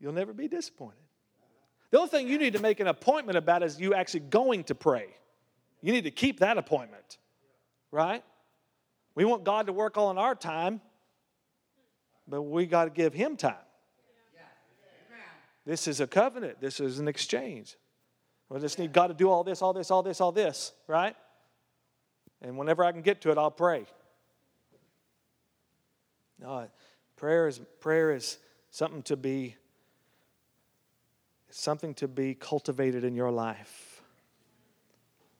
you'll 0.00 0.12
never 0.12 0.32
be 0.32 0.48
disappointed. 0.48 0.96
The 1.90 1.98
only 1.98 2.08
thing 2.08 2.26
you 2.26 2.38
need 2.38 2.54
to 2.54 2.58
make 2.58 2.80
an 2.80 2.86
appointment 2.88 3.36
about 3.36 3.62
is 3.62 3.78
you 3.78 3.94
actually 3.94 4.20
going 4.20 4.64
to 4.64 4.74
pray. 4.74 5.08
You 5.82 5.92
need 5.92 6.04
to 6.04 6.10
keep 6.10 6.40
that 6.40 6.58
appointment, 6.58 7.18
right? 7.90 8.24
We 9.14 9.24
want 9.26 9.44
God 9.44 9.66
to 9.66 9.72
work 9.72 9.98
all 9.98 10.10
in 10.10 10.16
our 10.16 10.34
time, 10.34 10.80
but 12.26 12.42
we 12.42 12.66
got 12.66 12.84
to 12.84 12.90
give 12.90 13.12
Him 13.14 13.36
time. 13.36 13.54
This 15.64 15.86
is 15.86 16.00
a 16.00 16.06
covenant, 16.06 16.60
this 16.60 16.80
is 16.80 16.98
an 16.98 17.06
exchange. 17.06 17.76
We 18.48 18.60
just 18.60 18.78
need 18.78 18.92
God 18.92 19.06
to 19.06 19.14
do 19.14 19.30
all 19.30 19.44
this, 19.44 19.62
all 19.62 19.72
this, 19.72 19.90
all 19.90 20.02
this, 20.02 20.20
all 20.20 20.32
this, 20.32 20.72
right? 20.86 21.16
And 22.42 22.58
whenever 22.58 22.84
I 22.84 22.92
can 22.92 23.02
get 23.02 23.20
to 23.22 23.30
it, 23.30 23.38
I'll 23.38 23.50
pray. 23.50 23.86
No, 26.40 26.68
prayer 27.16 27.46
is 27.46 27.60
prayer 27.80 28.10
is 28.10 28.38
something 28.70 29.02
to 29.04 29.16
be 29.16 29.56
something 31.50 31.94
to 31.94 32.08
be 32.08 32.34
cultivated 32.34 33.04
in 33.04 33.14
your 33.14 33.30
life. 33.30 34.02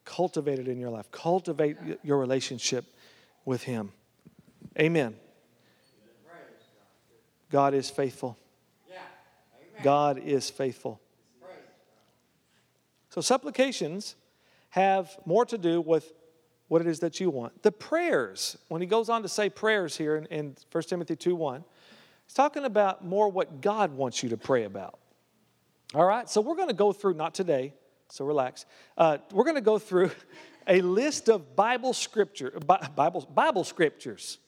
Cultivated 0.05 0.69
in 0.69 0.79
your 0.79 0.91
life. 0.91 1.11
Cultivate 1.11 1.77
your 2.05 2.19
relationship 2.19 2.85
with 3.45 3.65
Him. 3.65 3.93
Amen. 4.79 5.17
God 7.53 7.75
is 7.75 7.91
faithful. 7.91 8.39
God 9.83 10.19
is 10.19 10.49
faithful. 10.51 11.01
So, 13.11 13.21
supplications 13.21 14.17
have 14.71 15.19
more 15.27 15.45
to 15.45 15.59
do 15.59 15.81
with 15.81 16.13
what 16.69 16.81
it 16.81 16.87
is 16.87 17.01
that 17.01 17.21
you 17.21 17.29
want. 17.29 17.63
The 17.63 17.73
prayers, 17.73 18.57
when 18.69 18.81
he 18.81 18.87
goes 18.87 19.11
on 19.11 19.23
to 19.23 19.29
say 19.29 19.51
prayers 19.51 19.97
here 19.97 20.17
in, 20.17 20.25
in 20.27 20.57
1 20.71 20.85
Timothy 20.85 21.15
2 21.15 21.35
1, 21.35 21.63
he's 22.25 22.35
talking 22.35 22.65
about 22.65 23.05
more 23.05 23.29
what 23.29 23.61
God 23.61 23.93
wants 23.93 24.23
you 24.23 24.31
to 24.31 24.39
pray 24.39 24.65
about. 24.65 24.99
All 25.95 26.07
right, 26.07 26.29
so 26.31 26.41
we're 26.41 26.57
going 26.57 26.69
to 26.69 26.75
go 26.75 26.91
through, 26.95 27.15
not 27.15 27.35
today, 27.35 27.75
so 28.09 28.25
relax. 28.25 28.65
Uh, 28.97 29.19
we're 29.31 29.45
going 29.45 29.57
to 29.57 29.61
go 29.61 29.79
through 29.79 30.11
a 30.67 30.81
list 30.81 31.29
of 31.29 31.55
Bible 31.55 31.93
scripture, 31.93 32.59
Bible, 32.97 33.29
Bible 33.35 33.65
scriptures, 33.65 34.39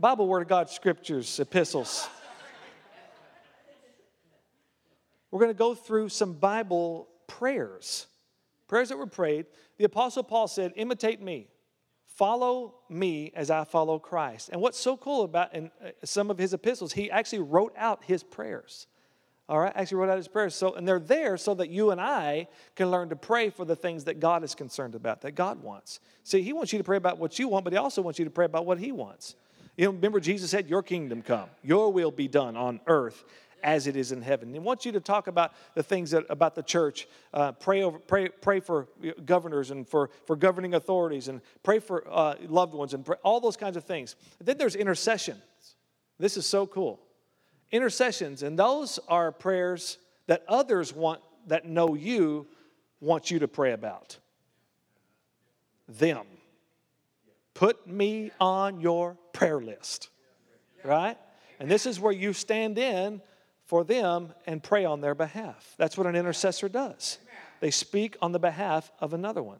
Bible 0.00 0.26
Word 0.26 0.40
of 0.40 0.48
God 0.48 0.70
scriptures, 0.70 1.38
epistles. 1.38 2.08
We're 5.30 5.40
going 5.40 5.50
to 5.50 5.58
go 5.58 5.74
through 5.74 6.08
some 6.08 6.32
Bible 6.32 7.08
prayers, 7.26 8.06
prayers 8.66 8.88
that 8.88 8.96
were 8.96 9.06
prayed. 9.06 9.44
The 9.76 9.84
Apostle 9.84 10.22
Paul 10.22 10.48
said, 10.48 10.72
Imitate 10.76 11.20
me, 11.20 11.48
follow 12.06 12.76
me 12.88 13.30
as 13.36 13.50
I 13.50 13.64
follow 13.64 13.98
Christ. 13.98 14.48
And 14.50 14.62
what's 14.62 14.78
so 14.78 14.96
cool 14.96 15.22
about 15.22 15.54
in 15.54 15.70
uh, 15.84 15.90
some 16.02 16.30
of 16.30 16.38
his 16.38 16.54
epistles, 16.54 16.94
he 16.94 17.10
actually 17.10 17.40
wrote 17.40 17.74
out 17.76 18.02
his 18.02 18.22
prayers. 18.22 18.86
All 19.50 19.58
right, 19.58 19.72
actually 19.74 19.98
wrote 19.98 20.08
out 20.08 20.16
his 20.16 20.28
prayers. 20.28 20.54
So, 20.54 20.74
and 20.74 20.88
they're 20.88 20.98
there 20.98 21.36
so 21.36 21.52
that 21.54 21.68
you 21.68 21.90
and 21.90 22.00
I 22.00 22.48
can 22.74 22.90
learn 22.90 23.10
to 23.10 23.16
pray 23.16 23.50
for 23.50 23.66
the 23.66 23.76
things 23.76 24.04
that 24.04 24.18
God 24.18 24.44
is 24.44 24.54
concerned 24.54 24.94
about, 24.94 25.20
that 25.22 25.32
God 25.32 25.62
wants. 25.62 26.00
See, 26.24 26.40
He 26.40 26.54
wants 26.54 26.72
you 26.72 26.78
to 26.78 26.84
pray 26.84 26.96
about 26.96 27.18
what 27.18 27.38
you 27.38 27.48
want, 27.48 27.64
but 27.64 27.72
He 27.74 27.78
also 27.78 28.00
wants 28.00 28.18
you 28.18 28.24
to 28.24 28.30
pray 28.30 28.46
about 28.46 28.64
what 28.64 28.78
He 28.78 28.92
wants. 28.92 29.34
You 29.80 29.86
know, 29.86 29.92
remember 29.92 30.20
Jesus 30.20 30.50
said, 30.50 30.68
Your 30.68 30.82
kingdom 30.82 31.22
come, 31.22 31.48
your 31.62 31.90
will 31.90 32.10
be 32.10 32.28
done 32.28 32.54
on 32.54 32.80
earth 32.86 33.24
as 33.62 33.86
it 33.86 33.96
is 33.96 34.12
in 34.12 34.20
heaven. 34.20 34.52
He 34.52 34.58
wants 34.58 34.84
you 34.84 34.92
to 34.92 35.00
talk 35.00 35.26
about 35.26 35.54
the 35.74 35.82
things 35.82 36.10
that, 36.10 36.26
about 36.28 36.54
the 36.54 36.62
church. 36.62 37.08
Uh, 37.32 37.52
pray, 37.52 37.82
over, 37.82 37.98
pray, 37.98 38.28
pray 38.28 38.60
for 38.60 38.88
governors 39.24 39.70
and 39.70 39.88
for, 39.88 40.10
for 40.26 40.36
governing 40.36 40.74
authorities 40.74 41.28
and 41.28 41.40
pray 41.62 41.78
for 41.78 42.04
uh, 42.10 42.34
loved 42.46 42.74
ones 42.74 42.92
and 42.92 43.06
pray, 43.06 43.16
all 43.22 43.40
those 43.40 43.56
kinds 43.56 43.78
of 43.78 43.84
things. 43.84 44.16
then 44.38 44.58
there's 44.58 44.76
intercession. 44.76 45.40
This 46.18 46.36
is 46.36 46.44
so 46.44 46.66
cool. 46.66 47.00
Intercessions, 47.72 48.42
and 48.42 48.58
those 48.58 48.98
are 49.08 49.32
prayers 49.32 49.96
that 50.26 50.44
others 50.46 50.92
want 50.92 51.22
that 51.46 51.64
know 51.64 51.94
you 51.94 52.46
want 53.00 53.30
you 53.30 53.38
to 53.38 53.48
pray 53.48 53.72
about. 53.72 54.18
Them. 55.88 56.26
Put 57.60 57.86
me 57.86 58.30
on 58.40 58.80
your 58.80 59.18
prayer 59.34 59.60
list. 59.60 60.08
Right? 60.82 61.18
And 61.58 61.70
this 61.70 61.84
is 61.84 62.00
where 62.00 62.10
you 62.10 62.32
stand 62.32 62.78
in 62.78 63.20
for 63.66 63.84
them 63.84 64.32
and 64.46 64.62
pray 64.62 64.86
on 64.86 65.02
their 65.02 65.14
behalf. 65.14 65.74
That's 65.76 65.98
what 65.98 66.06
an 66.06 66.16
intercessor 66.16 66.70
does. 66.70 67.18
They 67.60 67.70
speak 67.70 68.16
on 68.22 68.32
the 68.32 68.38
behalf 68.38 68.90
of 68.98 69.12
another 69.12 69.42
one. 69.42 69.58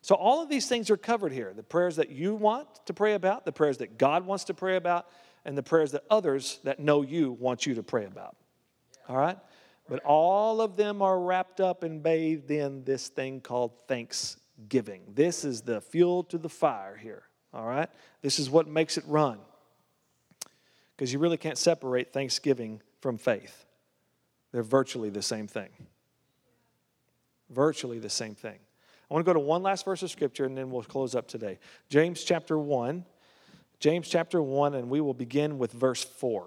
So, 0.00 0.14
all 0.14 0.40
of 0.40 0.48
these 0.48 0.68
things 0.68 0.90
are 0.90 0.96
covered 0.96 1.32
here 1.32 1.52
the 1.52 1.64
prayers 1.64 1.96
that 1.96 2.10
you 2.10 2.36
want 2.36 2.68
to 2.86 2.94
pray 2.94 3.14
about, 3.14 3.44
the 3.44 3.50
prayers 3.50 3.78
that 3.78 3.98
God 3.98 4.24
wants 4.24 4.44
to 4.44 4.54
pray 4.54 4.76
about, 4.76 5.08
and 5.44 5.58
the 5.58 5.62
prayers 5.64 5.90
that 5.90 6.04
others 6.08 6.60
that 6.62 6.78
know 6.78 7.02
you 7.02 7.32
want 7.32 7.66
you 7.66 7.74
to 7.74 7.82
pray 7.82 8.04
about. 8.04 8.36
All 9.08 9.16
right? 9.16 9.38
But 9.88 10.04
all 10.04 10.60
of 10.60 10.76
them 10.76 11.02
are 11.02 11.18
wrapped 11.18 11.60
up 11.60 11.82
and 11.82 12.00
bathed 12.00 12.52
in 12.52 12.84
this 12.84 13.08
thing 13.08 13.40
called 13.40 13.72
thanksgiving. 13.88 15.02
This 15.12 15.44
is 15.44 15.62
the 15.62 15.80
fuel 15.80 16.22
to 16.24 16.38
the 16.38 16.48
fire 16.48 16.96
here. 16.96 17.24
All 17.52 17.66
right? 17.66 17.88
This 18.22 18.38
is 18.38 18.48
what 18.50 18.68
makes 18.68 18.96
it 18.96 19.04
run. 19.06 19.38
Because 20.96 21.12
you 21.12 21.18
really 21.18 21.36
can't 21.36 21.58
separate 21.58 22.12
thanksgiving 22.12 22.82
from 23.00 23.18
faith. 23.18 23.64
They're 24.52 24.62
virtually 24.62 25.10
the 25.10 25.22
same 25.22 25.46
thing. 25.46 25.70
Virtually 27.48 27.98
the 27.98 28.10
same 28.10 28.34
thing. 28.34 28.58
I 29.10 29.14
want 29.14 29.24
to 29.24 29.28
go 29.28 29.32
to 29.32 29.40
one 29.40 29.62
last 29.62 29.84
verse 29.84 30.02
of 30.02 30.10
scripture 30.10 30.44
and 30.44 30.56
then 30.56 30.70
we'll 30.70 30.82
close 30.82 31.14
up 31.14 31.26
today. 31.26 31.58
James 31.88 32.22
chapter 32.22 32.58
1. 32.58 33.04
James 33.80 34.08
chapter 34.08 34.42
1, 34.42 34.74
and 34.74 34.90
we 34.90 35.00
will 35.00 35.14
begin 35.14 35.58
with 35.58 35.72
verse 35.72 36.04
4. 36.04 36.46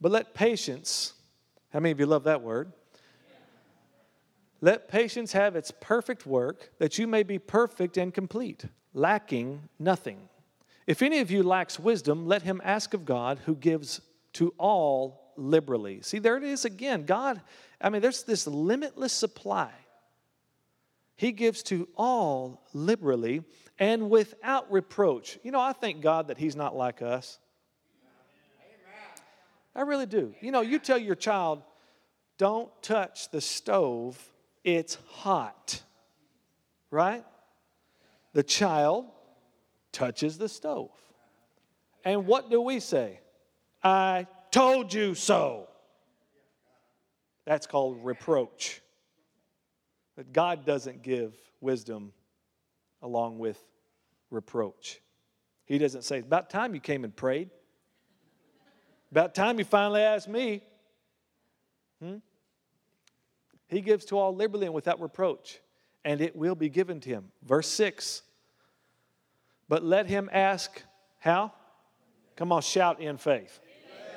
But 0.00 0.12
let 0.12 0.32
patience, 0.32 1.12
how 1.72 1.80
many 1.80 1.92
of 1.92 2.00
you 2.00 2.06
love 2.06 2.24
that 2.24 2.40
word? 2.40 2.72
Let 4.60 4.88
patience 4.88 5.32
have 5.32 5.54
its 5.54 5.72
perfect 5.80 6.26
work, 6.26 6.70
that 6.78 6.98
you 6.98 7.06
may 7.06 7.22
be 7.22 7.38
perfect 7.38 7.96
and 7.96 8.12
complete, 8.12 8.64
lacking 8.94 9.68
nothing. 9.78 10.28
If 10.86 11.02
any 11.02 11.18
of 11.18 11.30
you 11.30 11.42
lacks 11.42 11.78
wisdom, 11.78 12.26
let 12.26 12.42
him 12.42 12.60
ask 12.64 12.94
of 12.94 13.04
God, 13.04 13.40
who 13.44 13.54
gives 13.54 14.00
to 14.34 14.54
all 14.58 15.32
liberally. 15.36 16.00
See, 16.02 16.18
there 16.18 16.36
it 16.36 16.44
is 16.44 16.64
again. 16.64 17.04
God, 17.04 17.40
I 17.80 17.90
mean, 17.90 18.02
there's 18.02 18.22
this 18.22 18.46
limitless 18.46 19.12
supply. 19.12 19.70
He 21.16 21.32
gives 21.32 21.62
to 21.64 21.88
all 21.96 22.62
liberally 22.72 23.42
and 23.78 24.10
without 24.10 24.70
reproach. 24.70 25.38
You 25.42 25.50
know, 25.50 25.60
I 25.60 25.72
thank 25.72 26.00
God 26.00 26.28
that 26.28 26.38
He's 26.38 26.56
not 26.56 26.76
like 26.76 27.02
us. 27.02 27.38
I 29.74 29.82
really 29.82 30.06
do. 30.06 30.34
You 30.40 30.52
know, 30.52 30.62
you 30.62 30.78
tell 30.78 30.96
your 30.96 31.14
child, 31.14 31.62
don't 32.38 32.70
touch 32.82 33.30
the 33.30 33.42
stove, 33.42 34.18
it's 34.66 34.98
hot. 35.08 35.80
Right? 36.90 37.24
The 38.34 38.42
child 38.42 39.06
touches 39.92 40.36
the 40.36 40.48
stove. 40.48 40.90
And 42.04 42.26
what 42.26 42.50
do 42.50 42.60
we 42.60 42.80
say? 42.80 43.20
I 43.82 44.26
told 44.50 44.92
you 44.92 45.14
so. 45.14 45.68
That's 47.46 47.66
called 47.66 48.04
reproach. 48.04 48.82
But 50.16 50.32
God 50.32 50.66
doesn't 50.66 51.02
give 51.02 51.34
wisdom 51.60 52.12
along 53.02 53.38
with 53.38 53.58
reproach. 54.30 55.00
He 55.64 55.78
doesn't 55.78 56.02
say, 56.02 56.18
About 56.18 56.50
time 56.50 56.74
you 56.74 56.80
came 56.80 57.04
and 57.04 57.14
prayed. 57.14 57.50
About 59.12 59.34
time 59.34 59.58
you 59.58 59.64
finally 59.64 60.00
asked 60.00 60.28
me. 60.28 60.62
Hmm? 62.02 62.16
He 63.68 63.80
gives 63.80 64.04
to 64.06 64.18
all 64.18 64.34
liberally 64.34 64.66
and 64.66 64.74
without 64.74 65.00
reproach, 65.00 65.60
and 66.04 66.20
it 66.20 66.36
will 66.36 66.54
be 66.54 66.68
given 66.68 67.00
to 67.00 67.08
him. 67.08 67.32
Verse 67.44 67.68
6. 67.68 68.22
But 69.68 69.82
let 69.82 70.06
him 70.06 70.30
ask, 70.32 70.82
how? 71.18 71.52
Come 72.36 72.52
on, 72.52 72.62
shout 72.62 73.00
in 73.00 73.16
faith. 73.16 73.58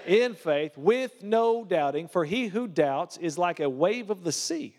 In 0.05 0.35
faith, 0.35 0.77
with 0.77 1.23
no 1.23 1.65
doubting, 1.65 2.07
for 2.07 2.25
he 2.25 2.47
who 2.47 2.67
doubts 2.67 3.17
is 3.17 3.37
like 3.37 3.59
a 3.59 3.69
wave 3.69 4.09
of 4.09 4.23
the 4.23 4.31
sea, 4.31 4.75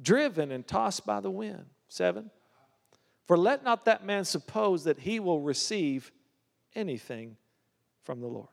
driven 0.00 0.50
and 0.50 0.66
tossed 0.66 1.04
by 1.06 1.20
the 1.20 1.30
wind. 1.30 1.66
Seven. 1.88 2.30
For 3.26 3.36
let 3.36 3.64
not 3.64 3.84
that 3.84 4.04
man 4.04 4.24
suppose 4.24 4.84
that 4.84 4.98
he 4.98 5.20
will 5.20 5.40
receive 5.40 6.12
anything 6.74 7.36
from 8.04 8.20
the 8.20 8.26
Lord. 8.26 8.48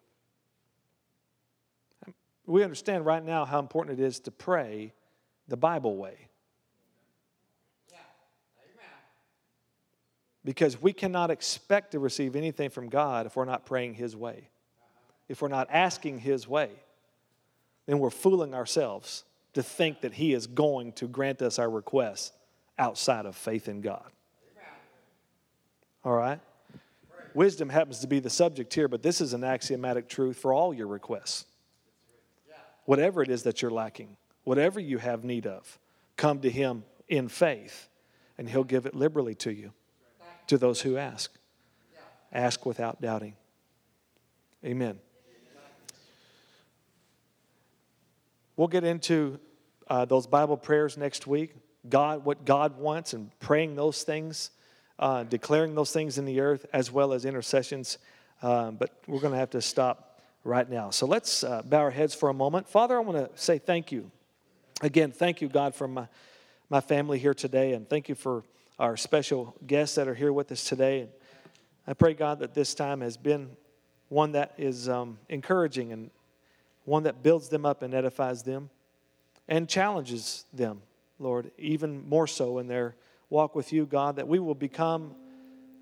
We 2.45 2.63
understand 2.63 3.06
right 3.06 3.23
now 3.23 3.45
how 3.45 3.60
important 3.60 3.99
it 3.99 4.04
is 4.04 4.19
to 4.21 4.32
pray 4.32 4.93
the 5.47 5.58
Bible 5.58 5.97
way. 5.97 6.27
Because 10.45 10.82
we 10.82 10.91
cannot 10.91 11.32
expect 11.32 11.91
to 11.91 11.99
receive 11.99 12.36
anything 12.36 12.69
from 12.69 12.89
God 12.89 13.25
if 13.25 13.36
we're 13.36 13.45
not 13.45 13.65
praying 13.65 13.93
His 13.93 14.15
way. 14.15 14.49
If 15.29 15.41
we're 15.41 15.47
not 15.47 15.69
asking 15.71 16.19
His 16.19 16.47
way, 16.47 16.69
then 17.86 17.99
we're 17.99 18.10
fooling 18.10 18.53
ourselves 18.53 19.23
to 19.53 19.63
think 19.63 20.01
that 20.01 20.13
He 20.13 20.34
is 20.34 20.47
going 20.47 20.91
to 20.93 21.08
grant 21.08 21.41
us 21.41 21.60
our 21.60 21.69
requests 21.69 22.34
outside 22.77 23.25
of 23.25 23.36
faith 23.36 23.69
in 23.69 23.82
God. 23.82 24.10
All 26.03 26.13
right? 26.13 26.41
Wisdom 27.34 27.69
happens 27.69 27.99
to 27.99 28.08
be 28.08 28.19
the 28.19 28.29
subject 28.29 28.73
here, 28.73 28.88
but 28.88 29.01
this 29.01 29.21
is 29.21 29.34
an 29.34 29.43
axiomatic 29.43 30.10
truth 30.10 30.38
for 30.38 30.53
all 30.53 30.73
your 30.73 30.88
requests. 30.88 31.45
Whatever 32.86 33.23
it 33.23 33.29
is 33.29 33.43
that 33.43 33.62
you're 33.62 33.71
lacking, 33.71 34.17
whatever 34.43 34.79
you 34.79 34.97
have 34.97 35.23
need 35.23 35.47
of, 35.47 35.79
come 36.17 36.39
to 36.41 36.49
Him 36.49 36.84
in 37.08 37.27
faith, 37.27 37.89
and 38.38 38.49
He'll 38.49 38.63
give 38.63 38.86
it 38.86 38.95
liberally 38.95 39.36
to 39.36 39.51
you, 39.51 39.73
to 40.47 40.58
those 40.58 40.82
who 40.82 40.97
ask. 40.97 41.32
Ask 42.32 42.65
without 42.65 43.01
doubting. 43.01 43.36
Amen. 44.65 44.99
We'll 48.56 48.67
get 48.67 48.84
into 48.84 49.39
uh, 49.88 50.06
those 50.06 50.27
Bible 50.27 50.58
prayers 50.58 50.97
next 50.97 51.27
week. 51.27 51.56
God, 51.89 52.23
what 52.23 52.45
God 52.45 52.77
wants, 52.77 53.13
and 53.13 53.38
praying 53.39 53.75
those 53.75 54.03
things, 54.03 54.51
uh, 54.99 55.23
declaring 55.23 55.75
those 55.75 55.91
things 55.91 56.17
in 56.17 56.25
the 56.25 56.39
earth, 56.39 56.65
as 56.71 56.91
well 56.91 57.13
as 57.13 57.25
intercessions. 57.25 57.97
Um, 58.41 58.75
but 58.75 58.91
we're 59.08 59.19
going 59.19 59.34
to 59.34 59.39
have 59.39 59.51
to 59.51 59.62
stop 59.62 60.21
right 60.43 60.69
now. 60.69 60.89
So 60.91 61.06
let's 61.06 61.43
uh, 61.43 61.62
bow 61.63 61.79
our 61.79 61.91
heads 61.91 62.13
for 62.13 62.29
a 62.29 62.34
moment. 62.34 62.69
Father, 62.69 62.95
I 62.95 62.99
want 62.99 63.17
to 63.17 63.41
say 63.41 63.58
thank 63.58 63.91
you. 63.91 64.12
Again, 64.84 65.13
thank 65.13 65.39
you, 65.39 65.48
God, 65.48 65.74
for 65.74 65.88
my, 65.88 66.10
my 66.69 66.82
family 66.82 67.17
here 67.17 67.34
today, 67.34 67.72
and 67.72 67.88
thank 67.88 68.10
you 68.10 68.15
for 68.15 68.43
our 68.78 68.98
special 68.98 69.56
guests 69.65 69.96
that 69.96 70.10
are 70.10 70.13
here 70.13 70.34
with 70.34 70.52
us 70.52 70.65
today. 70.65 71.00
And 71.00 71.10
I 71.88 71.93
pray, 71.93 72.13
God, 72.13 72.39
that 72.39 72.54
this 72.54 72.74
time 72.74 73.00
has 73.00 73.15
been 73.15 73.52
one 74.10 74.34
that 74.34 74.54
is 74.58 74.89
um, 74.89 75.19
encouraging 75.30 75.93
and 75.93 76.12
one 76.84 77.04
that 77.04 77.24
builds 77.24 77.48
them 77.48 77.65
up 77.65 77.82
and 77.82 77.93
edifies 77.93 78.43
them 78.43 78.69
and 79.48 79.69
challenges 79.69 80.46
them, 80.52 80.82
Lord, 81.17 81.52
even 81.58 82.06
more 82.10 82.28
so 82.28 82.58
in 82.58 82.67
their 82.67 82.98
walk 83.30 83.56
with 83.56 83.72
you, 83.72 83.86
God, 83.86 84.17
that 84.17 84.28
we 84.28 84.39
will 84.39 84.54
become 84.54 85.15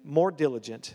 more 0.04 0.30
diligent, 0.30 0.94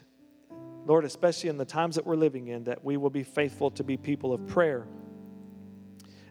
Lord, 0.87 1.05
especially 1.05 1.51
in 1.51 1.57
the 1.57 1.65
times 1.65 1.97
that 1.97 2.07
we're 2.07 2.15
living 2.15 2.47
in, 2.47 2.63
that 2.65 2.85
we 2.85 2.97
will 2.99 3.11
be 3.11 3.25
faithful 3.25 3.73
to 3.73 3.83
be 3.83 3.97
people 3.97 4.33
of 4.33 4.47
prayer. 4.47 4.87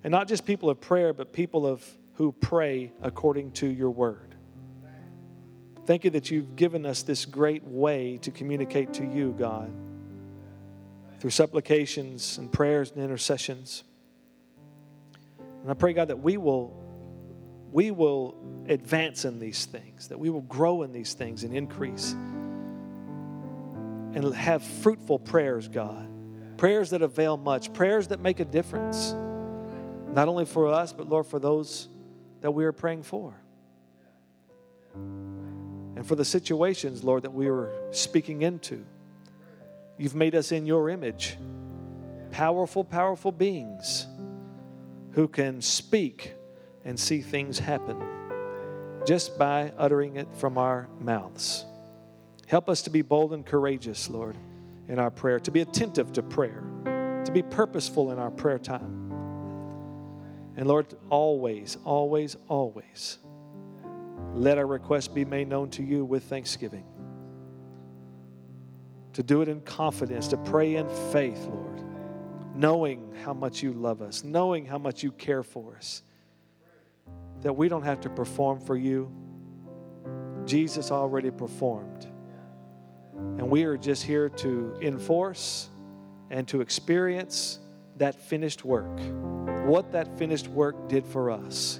And 0.05 0.11
not 0.11 0.27
just 0.27 0.45
people 0.45 0.69
of 0.69 0.79
prayer, 0.79 1.13
but 1.13 1.33
people 1.33 1.65
of 1.65 1.83
who 2.13 2.31
pray 2.31 2.93
according 3.01 3.53
to 3.53 3.65
your 3.65 3.89
word. 3.89 4.35
Thank 5.87 6.03
you 6.03 6.11
that 6.11 6.29
you've 6.29 6.55
given 6.55 6.85
us 6.85 7.01
this 7.01 7.25
great 7.25 7.63
way 7.63 8.19
to 8.21 8.29
communicate 8.29 8.93
to 8.93 9.03
you, 9.03 9.35
God, 9.35 9.73
through 11.19 11.31
supplications 11.31 12.37
and 12.37 12.51
prayers 12.51 12.91
and 12.91 13.03
intercessions. 13.03 13.83
And 15.63 15.71
I 15.71 15.73
pray, 15.73 15.93
God, 15.93 16.09
that 16.09 16.19
we 16.19 16.37
will, 16.37 16.79
we 17.71 17.89
will 17.89 18.35
advance 18.69 19.25
in 19.25 19.39
these 19.39 19.65
things, 19.65 20.09
that 20.09 20.19
we 20.19 20.29
will 20.29 20.41
grow 20.41 20.83
in 20.83 20.91
these 20.91 21.15
things 21.15 21.43
and 21.43 21.51
increase. 21.51 22.11
And 24.13 24.35
have 24.35 24.61
fruitful 24.61 25.17
prayers, 25.17 25.67
God. 25.67 26.07
Prayers 26.57 26.91
that 26.91 27.01
avail 27.01 27.37
much, 27.37 27.73
prayers 27.73 28.09
that 28.09 28.19
make 28.19 28.39
a 28.39 28.45
difference. 28.45 29.15
Not 30.15 30.29
only 30.29 30.45
for 30.45 30.67
us, 30.67 30.93
but 30.93 31.09
Lord, 31.09 31.25
for 31.25 31.39
those 31.39 31.89
that 32.39 32.51
we 32.51 32.63
are 32.63 32.71
praying 32.71 33.03
for. 33.03 33.33
And 34.93 36.07
for 36.07 36.15
the 36.15 36.23
situations, 36.23 37.03
Lord, 37.03 37.23
that 37.23 37.33
we 37.33 37.49
are 37.49 37.69
speaking 37.91 38.41
into. 38.41 38.85
You've 39.97 40.15
made 40.15 40.33
us 40.33 40.53
in 40.53 40.65
your 40.65 40.89
image. 40.89 41.35
Powerful, 42.31 42.85
powerful 42.85 43.33
beings 43.33 44.07
who 45.11 45.27
can 45.27 45.61
speak 45.61 46.33
and 46.85 46.97
see 46.97 47.21
things 47.21 47.59
happen 47.59 48.01
just 49.05 49.37
by 49.37 49.73
uttering 49.77 50.15
it 50.15 50.29
from 50.35 50.57
our 50.57 50.87
mouths. 51.01 51.65
Help 52.47 52.69
us 52.69 52.81
to 52.83 52.89
be 52.89 53.01
bold 53.01 53.33
and 53.33 53.45
courageous, 53.45 54.09
Lord, 54.09 54.37
in 54.87 54.97
our 54.97 55.11
prayer, 55.11 55.41
to 55.41 55.51
be 55.51 55.59
attentive 55.59 56.13
to 56.13 56.23
prayer, 56.23 56.63
to 57.25 57.31
be 57.33 57.41
purposeful 57.41 58.13
in 58.13 58.19
our 58.19 58.31
prayer 58.31 58.59
time. 58.59 59.04
And 60.57 60.67
Lord, 60.67 60.87
always, 61.09 61.77
always, 61.83 62.37
always, 62.47 63.17
let 64.33 64.57
our 64.57 64.67
requests 64.67 65.07
be 65.07 65.25
made 65.25 65.47
known 65.47 65.69
to 65.71 65.83
you 65.83 66.05
with 66.05 66.23
thanksgiving. 66.23 66.85
To 69.13 69.23
do 69.23 69.41
it 69.41 69.47
in 69.47 69.61
confidence, 69.61 70.27
to 70.29 70.37
pray 70.37 70.75
in 70.75 70.87
faith, 71.11 71.45
Lord, 71.45 71.83
knowing 72.55 73.13
how 73.23 73.33
much 73.33 73.61
you 73.63 73.73
love 73.73 74.01
us, 74.01 74.23
knowing 74.23 74.65
how 74.65 74.77
much 74.77 75.03
you 75.03 75.11
care 75.11 75.43
for 75.43 75.75
us, 75.75 76.03
that 77.41 77.53
we 77.53 77.69
don't 77.69 77.83
have 77.83 78.01
to 78.01 78.09
perform 78.09 78.59
for 78.59 78.75
you. 78.75 79.11
Jesus 80.45 80.91
already 80.91 81.31
performed. 81.31 82.07
And 83.15 83.49
we 83.49 83.63
are 83.63 83.77
just 83.77 84.03
here 84.03 84.29
to 84.29 84.77
enforce 84.81 85.69
and 86.29 86.47
to 86.47 86.61
experience 86.61 87.59
that 87.97 88.15
finished 88.15 88.65
work, 88.65 88.99
what 89.65 89.91
that 89.93 90.17
finished 90.17 90.47
work 90.47 90.87
did 90.87 91.05
for 91.05 91.31
us. 91.31 91.79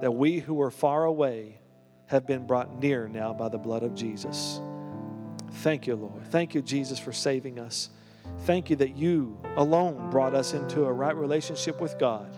That 0.00 0.12
we 0.12 0.38
who 0.38 0.54
were 0.54 0.70
far 0.70 1.04
away 1.04 1.60
have 2.06 2.26
been 2.26 2.46
brought 2.46 2.80
near 2.80 3.08
now 3.08 3.32
by 3.32 3.48
the 3.48 3.58
blood 3.58 3.82
of 3.82 3.94
Jesus. 3.94 4.60
Thank 5.62 5.86
you, 5.86 5.96
Lord. 5.96 6.26
Thank 6.26 6.54
you, 6.54 6.62
Jesus, 6.62 6.98
for 6.98 7.12
saving 7.12 7.58
us. 7.58 7.90
Thank 8.40 8.70
you 8.70 8.76
that 8.76 8.96
you 8.96 9.38
alone 9.56 10.10
brought 10.10 10.34
us 10.34 10.52
into 10.52 10.84
a 10.84 10.92
right 10.92 11.16
relationship 11.16 11.80
with 11.80 11.98
God. 11.98 12.36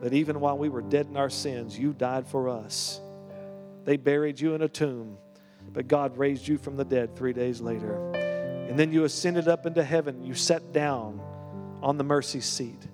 That 0.00 0.12
even 0.12 0.40
while 0.40 0.56
we 0.56 0.68
were 0.68 0.82
dead 0.82 1.06
in 1.06 1.16
our 1.16 1.30
sins, 1.30 1.78
you 1.78 1.92
died 1.92 2.26
for 2.26 2.48
us. 2.48 3.00
They 3.84 3.96
buried 3.96 4.40
you 4.40 4.54
in 4.54 4.62
a 4.62 4.68
tomb, 4.68 5.18
but 5.72 5.88
God 5.88 6.16
raised 6.16 6.46
you 6.46 6.58
from 6.58 6.76
the 6.76 6.84
dead 6.84 7.16
three 7.16 7.32
days 7.32 7.60
later. 7.60 8.12
And 8.68 8.78
then 8.78 8.92
you 8.92 9.04
ascended 9.04 9.48
up 9.48 9.66
into 9.66 9.82
heaven. 9.82 10.22
You 10.22 10.34
sat 10.34 10.72
down 10.72 11.20
on 11.82 11.96
the 11.96 12.04
mercy 12.04 12.40
seat. 12.40 12.86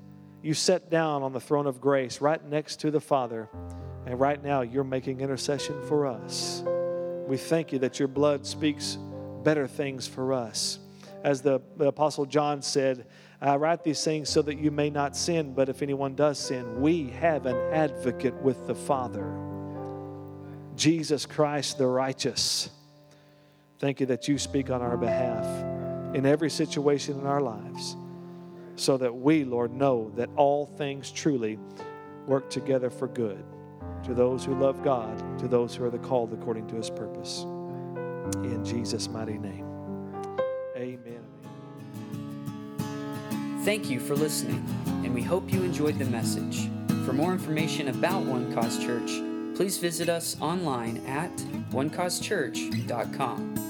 You 0.44 0.52
sat 0.52 0.90
down 0.90 1.22
on 1.22 1.32
the 1.32 1.40
throne 1.40 1.66
of 1.66 1.80
grace 1.80 2.20
right 2.20 2.44
next 2.50 2.80
to 2.80 2.90
the 2.90 3.00
Father. 3.00 3.48
And 4.04 4.20
right 4.20 4.44
now, 4.44 4.60
you're 4.60 4.84
making 4.84 5.22
intercession 5.22 5.80
for 5.88 6.06
us. 6.06 6.62
We 7.26 7.38
thank 7.38 7.72
you 7.72 7.78
that 7.78 7.98
your 7.98 8.08
blood 8.08 8.44
speaks 8.44 8.98
better 9.42 9.66
things 9.66 10.06
for 10.06 10.34
us. 10.34 10.80
As 11.22 11.40
the, 11.40 11.62
the 11.78 11.86
Apostle 11.86 12.26
John 12.26 12.60
said, 12.60 13.06
I 13.40 13.56
write 13.56 13.84
these 13.84 14.04
things 14.04 14.28
so 14.28 14.42
that 14.42 14.58
you 14.58 14.70
may 14.70 14.90
not 14.90 15.16
sin, 15.16 15.54
but 15.54 15.70
if 15.70 15.80
anyone 15.80 16.14
does 16.14 16.38
sin, 16.38 16.78
we 16.78 17.08
have 17.08 17.46
an 17.46 17.56
advocate 17.72 18.34
with 18.34 18.66
the 18.66 18.74
Father, 18.74 19.34
Jesus 20.76 21.24
Christ 21.24 21.78
the 21.78 21.86
righteous. 21.86 22.68
Thank 23.78 23.98
you 23.98 24.06
that 24.06 24.28
you 24.28 24.36
speak 24.36 24.68
on 24.68 24.82
our 24.82 24.98
behalf 24.98 25.46
in 26.14 26.26
every 26.26 26.50
situation 26.50 27.18
in 27.18 27.26
our 27.26 27.40
lives, 27.40 27.96
so 28.76 28.96
that 28.96 29.14
we, 29.14 29.44
Lord, 29.44 29.72
know 29.72 30.10
that 30.16 30.28
all 30.36 30.66
things 30.66 31.10
truly 31.10 31.58
work 32.26 32.50
together 32.50 32.90
for 32.90 33.08
good 33.08 33.44
to 34.04 34.14
those 34.14 34.44
who 34.44 34.54
love 34.54 34.82
God, 34.82 35.38
to 35.38 35.48
those 35.48 35.74
who 35.74 35.84
are 35.84 35.90
the 35.90 35.98
called 35.98 36.32
according 36.32 36.66
to 36.68 36.76
his 36.76 36.90
purpose. 36.90 37.42
In 38.34 38.62
Jesus' 38.64 39.08
mighty 39.08 39.38
name. 39.38 39.66
Amen. 40.76 41.24
Thank 43.64 43.88
you 43.88 43.98
for 43.98 44.14
listening, 44.14 44.62
and 44.86 45.14
we 45.14 45.22
hope 45.22 45.50
you 45.50 45.62
enjoyed 45.62 45.98
the 45.98 46.04
message. 46.04 46.68
For 47.06 47.12
more 47.14 47.32
information 47.32 47.88
about 47.88 48.22
One 48.24 48.52
Cause 48.52 48.78
Church, 48.78 49.10
please 49.56 49.78
visit 49.78 50.08
us 50.10 50.36
online 50.40 50.98
at 51.06 51.34
onecausechurch.com. 51.70 53.63